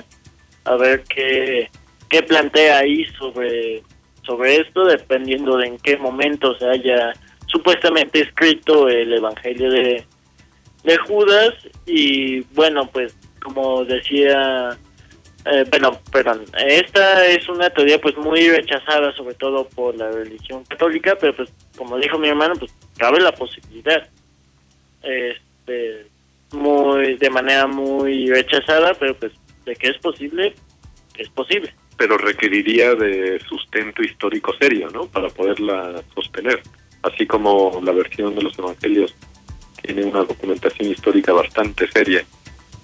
[0.65, 1.69] a ver qué,
[2.09, 3.83] qué plantea ahí sobre,
[4.23, 7.13] sobre esto, dependiendo de en qué momento se haya
[7.47, 10.03] supuestamente escrito el Evangelio de,
[10.83, 11.53] de Judas
[11.85, 14.77] y bueno, pues como decía
[15.45, 20.63] eh, bueno, perdón, esta es una teoría pues muy rechazada sobre todo por la religión
[20.65, 24.07] católica, pero pues como dijo mi hermano, pues cabe la posibilidad.
[25.01, 26.07] Este
[26.51, 29.31] muy de manera muy rechazada, pero pues
[29.65, 30.53] de que es posible,
[31.17, 31.73] es posible.
[31.99, 35.05] Pero requeriría de sustento histórico serio, ¿no?
[35.05, 36.63] Para poderla sostener.
[37.03, 39.13] Así como la versión de los evangelios
[39.83, 42.23] tiene una documentación histórica bastante seria,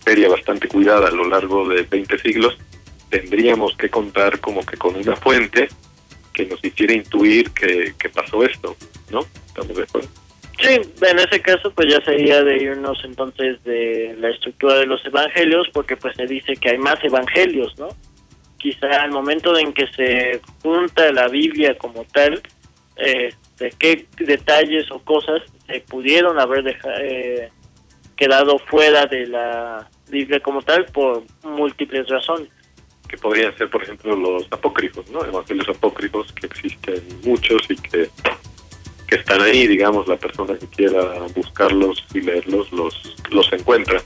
[0.03, 2.57] seria, bastante cuidada a lo largo de 20 siglos,
[3.09, 5.67] tendríamos que contar como que con una fuente
[6.33, 8.75] que nos hiciera intuir que, que pasó esto,
[9.09, 9.21] ¿no?
[9.47, 10.09] ¿Estamos de acuerdo?
[10.59, 15.05] Sí, en ese caso pues ya sería de irnos entonces de la estructura de los
[15.05, 17.89] evangelios porque pues se dice que hay más evangelios, ¿no?
[18.57, 22.41] Quizá al momento en que se junta la Biblia como tal,
[22.97, 27.49] eh, de qué detalles o cosas se pudieron haber deja- eh,
[28.15, 32.49] quedado fuera de la Biblia como tal por múltiples razones.
[33.07, 35.23] que podrían ser, por ejemplo, los apócrifos, ¿no?
[35.23, 38.09] Evangelios apócrifos que existen muchos y que,
[39.07, 40.99] que están ahí, digamos, la persona que quiera
[41.35, 44.01] buscarlos y leerlos los, los encuentra.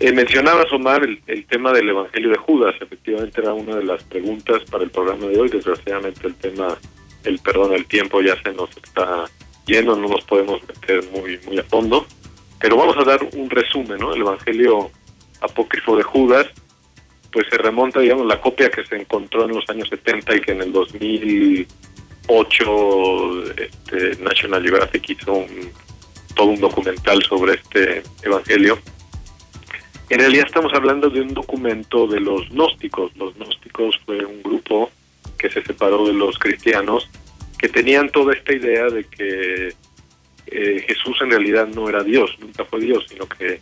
[0.00, 4.62] Eh, mencionabas, Omar, el, tema del Evangelio de Judas, efectivamente era una de las preguntas
[4.70, 6.78] para el programa de hoy, desgraciadamente el tema,
[7.24, 9.26] el perdón, el tiempo ya se nos está
[9.66, 12.06] yendo, no nos podemos meter muy, muy a fondo,
[12.58, 14.14] pero vamos a dar un resumen, ¿no?
[14.14, 14.90] El Evangelio
[15.42, 16.46] apócrifo de Judas,
[17.30, 20.52] pues se remonta, digamos, la copia que se encontró en los años 70 y que
[20.52, 25.70] en el 2008 este, National Geographic hizo un,
[26.34, 28.78] todo un documental sobre este evangelio.
[30.10, 33.16] En realidad estamos hablando de un documento de los gnósticos.
[33.16, 34.90] Los gnósticos fue un grupo
[35.38, 37.08] que se separó de los cristianos
[37.56, 39.74] que tenían toda esta idea de que
[40.46, 43.60] eh, Jesús en realidad no era Dios, nunca fue Dios, sino que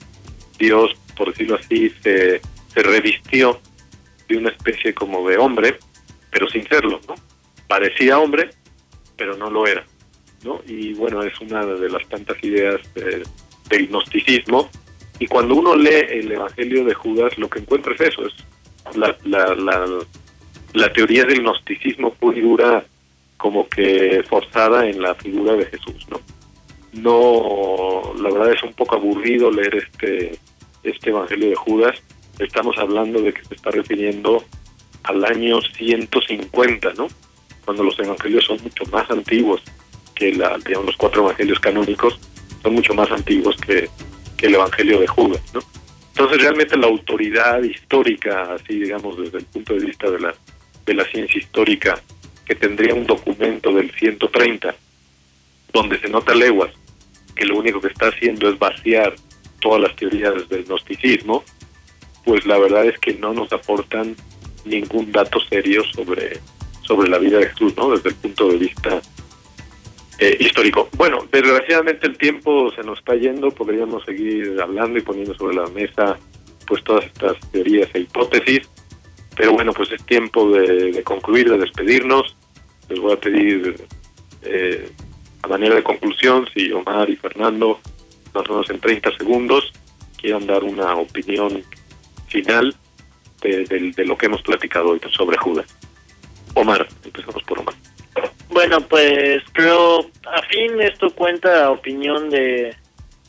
[0.59, 2.41] Dios, por decirlo así, se,
[2.73, 3.61] se revistió
[4.27, 5.79] de una especie como de hombre,
[6.31, 7.15] pero sin serlo, ¿no?
[7.67, 8.51] Parecía hombre,
[9.17, 9.85] pero no lo era,
[10.45, 10.63] ¿no?
[10.67, 13.23] Y bueno, es una de las tantas ideas eh,
[13.69, 14.71] del gnosticismo.
[15.19, 19.17] Y cuando uno lee el Evangelio de Judas, lo que encuentra es eso, es la,
[19.25, 19.87] la,
[20.73, 22.85] la, teoría del gnosticismo pura
[23.37, 26.21] como que forzada en la figura de Jesús, ¿no?
[26.93, 30.39] No, la verdad es un poco aburrido leer este
[30.83, 32.01] este Evangelio de Judas
[32.39, 34.45] estamos hablando de que se está refiriendo
[35.05, 37.09] al año 150, ¿no?
[37.65, 39.63] Cuando los evangelios son mucho más antiguos
[40.15, 42.19] que la, digamos, los cuatro evangelios canónicos,
[42.63, 43.89] son mucho más antiguos que,
[44.39, 45.61] que el evangelio de Judas, ¿no?
[46.13, 50.35] Entonces realmente la autoridad histórica, así digamos desde el punto de vista de la,
[50.87, 52.01] de la ciencia histórica,
[52.47, 54.75] que tendría un documento del 130,
[55.73, 56.73] donde se nota leguas,
[57.37, 59.15] que lo único que está haciendo es vaciar
[59.61, 61.45] todas las teorías del gnosticismo,
[62.25, 64.17] pues la verdad es que no nos aportan
[64.65, 66.41] ningún dato serio sobre,
[66.83, 67.91] sobre la vida de Jesús, ¿no?
[67.91, 69.01] Desde el punto de vista
[70.19, 70.89] eh, histórico.
[70.97, 75.67] Bueno, desgraciadamente el tiempo se nos está yendo, podríamos seguir hablando y poniendo sobre la
[75.69, 76.19] mesa
[76.67, 78.69] pues todas estas teorías e hipótesis,
[79.37, 82.37] pero bueno, pues es tiempo de, concluir, de despedirnos.
[82.89, 83.77] Les voy a pedir
[84.43, 84.91] eh,
[85.43, 87.81] a manera de conclusión si Omar y Fernando,
[88.35, 89.73] más o menos en 30 segundos,
[90.21, 91.63] quieran dar una opinión
[92.27, 92.75] final
[93.41, 95.67] de, de, lo que hemos platicado hoy sobre Judas.
[96.55, 97.75] Omar, empezamos por Omar.
[98.51, 102.75] Bueno, pues creo, a fin esto cuenta opinión de,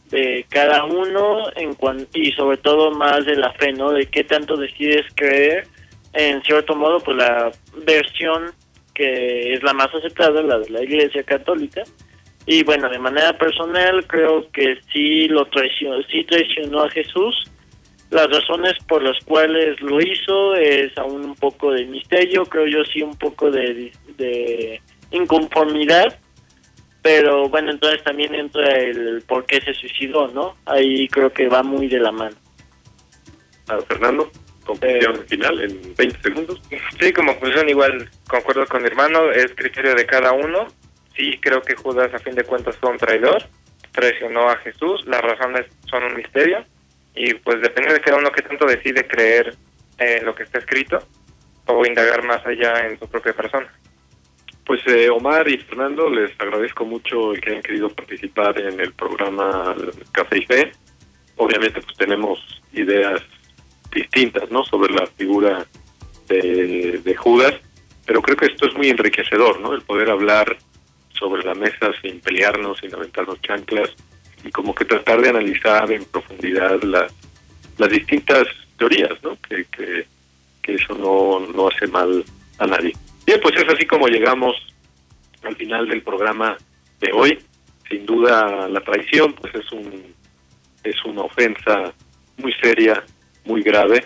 [0.10, 1.76] de cada uno en
[2.14, 3.92] y sobre todo más de la fe, ¿no?
[3.92, 5.68] De qué tanto decides creer,
[6.14, 7.52] en cierto modo, pues la
[7.86, 8.52] versión
[8.94, 11.84] que es la más aceptada, la de la Iglesia Católica.
[12.46, 17.50] Y bueno, de manera personal creo que sí lo traicionó, sí traicionó a Jesús,
[18.10, 22.84] las razones por las cuales lo hizo es aún un poco de misterio, creo yo
[22.86, 23.92] sí un poco de,
[25.12, 26.20] inconformidad,
[27.02, 30.56] pero bueno, entonces también entra el por qué se suicidó, ¿no?
[30.66, 32.36] Ahí creo que va muy de la mano.
[33.88, 34.32] Fernando,
[34.66, 36.62] conclusión eh, final en 20 segundos.
[37.00, 40.68] Sí, como conclusión igual concuerdo con mi hermano, es criterio de cada uno.
[41.16, 43.44] Sí, creo que Judas a fin de cuentas fue un traidor,
[43.92, 46.66] traicionó a Jesús, las razones son un misterio
[47.16, 49.56] y pues depende de cada uno que tanto decide creer
[49.98, 51.00] en lo que está escrito
[51.66, 53.72] o indagar más allá en su propia persona.
[54.66, 58.94] Pues eh, Omar y Fernando, les agradezco mucho el que hayan querido participar en el
[58.94, 59.76] programa
[60.12, 60.72] Café y Fe.
[61.38, 63.22] Obviamente pues tenemos ideas
[63.92, 64.64] distintas ¿no?
[64.64, 65.66] sobre la figura
[66.28, 67.56] de, de Judas,
[68.06, 69.74] pero creo que esto es muy enriquecedor, ¿no?
[69.74, 70.58] El poder hablar
[71.12, 73.96] sobre la mesa sin pelearnos, sin aventarnos chanclas,
[74.50, 77.14] y como que tratar de analizar en profundidad las,
[77.78, 78.48] las distintas
[78.80, 79.38] teorías, ¿no?
[79.48, 80.06] Que, que,
[80.74, 82.24] eso no, no hace mal
[82.60, 82.94] a nadie.
[83.26, 84.56] Bien, pues es así como llegamos
[85.42, 86.56] al final del programa
[87.00, 87.40] de hoy.
[87.90, 90.14] Sin duda la traición pues es un
[90.84, 91.92] es una ofensa
[92.38, 93.04] muy seria,
[93.46, 94.06] muy grave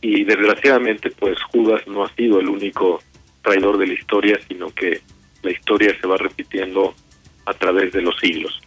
[0.00, 3.00] y desgraciadamente pues Judas no ha sido el único
[3.42, 5.02] traidor de la historia, sino que
[5.42, 6.96] la historia se va repitiendo
[7.46, 8.60] a través de los siglos.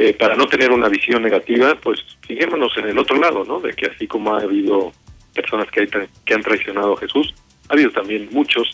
[0.00, 3.58] Eh, para no tener una visión negativa, pues fijémonos en el otro lado, ¿no?
[3.58, 4.92] De que así como ha habido
[5.34, 5.88] personas que,
[6.24, 7.34] que han traicionado a Jesús,
[7.68, 8.70] ha habido también muchos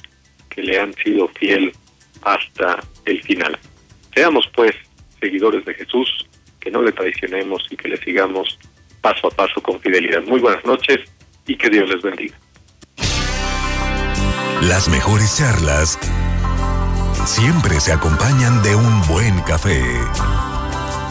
[0.51, 1.73] que le han sido fiel
[2.21, 3.59] hasta el final.
[4.15, 4.73] Seamos pues
[5.19, 6.27] seguidores de Jesús,
[6.61, 8.59] que no le traicionemos y que le sigamos
[9.01, 10.23] paso a paso con fidelidad.
[10.25, 11.11] Muy buenas noches
[11.47, 12.39] y que Dios les bendiga.
[14.61, 15.99] Las mejores charlas
[17.25, 19.81] siempre se acompañan de un buen café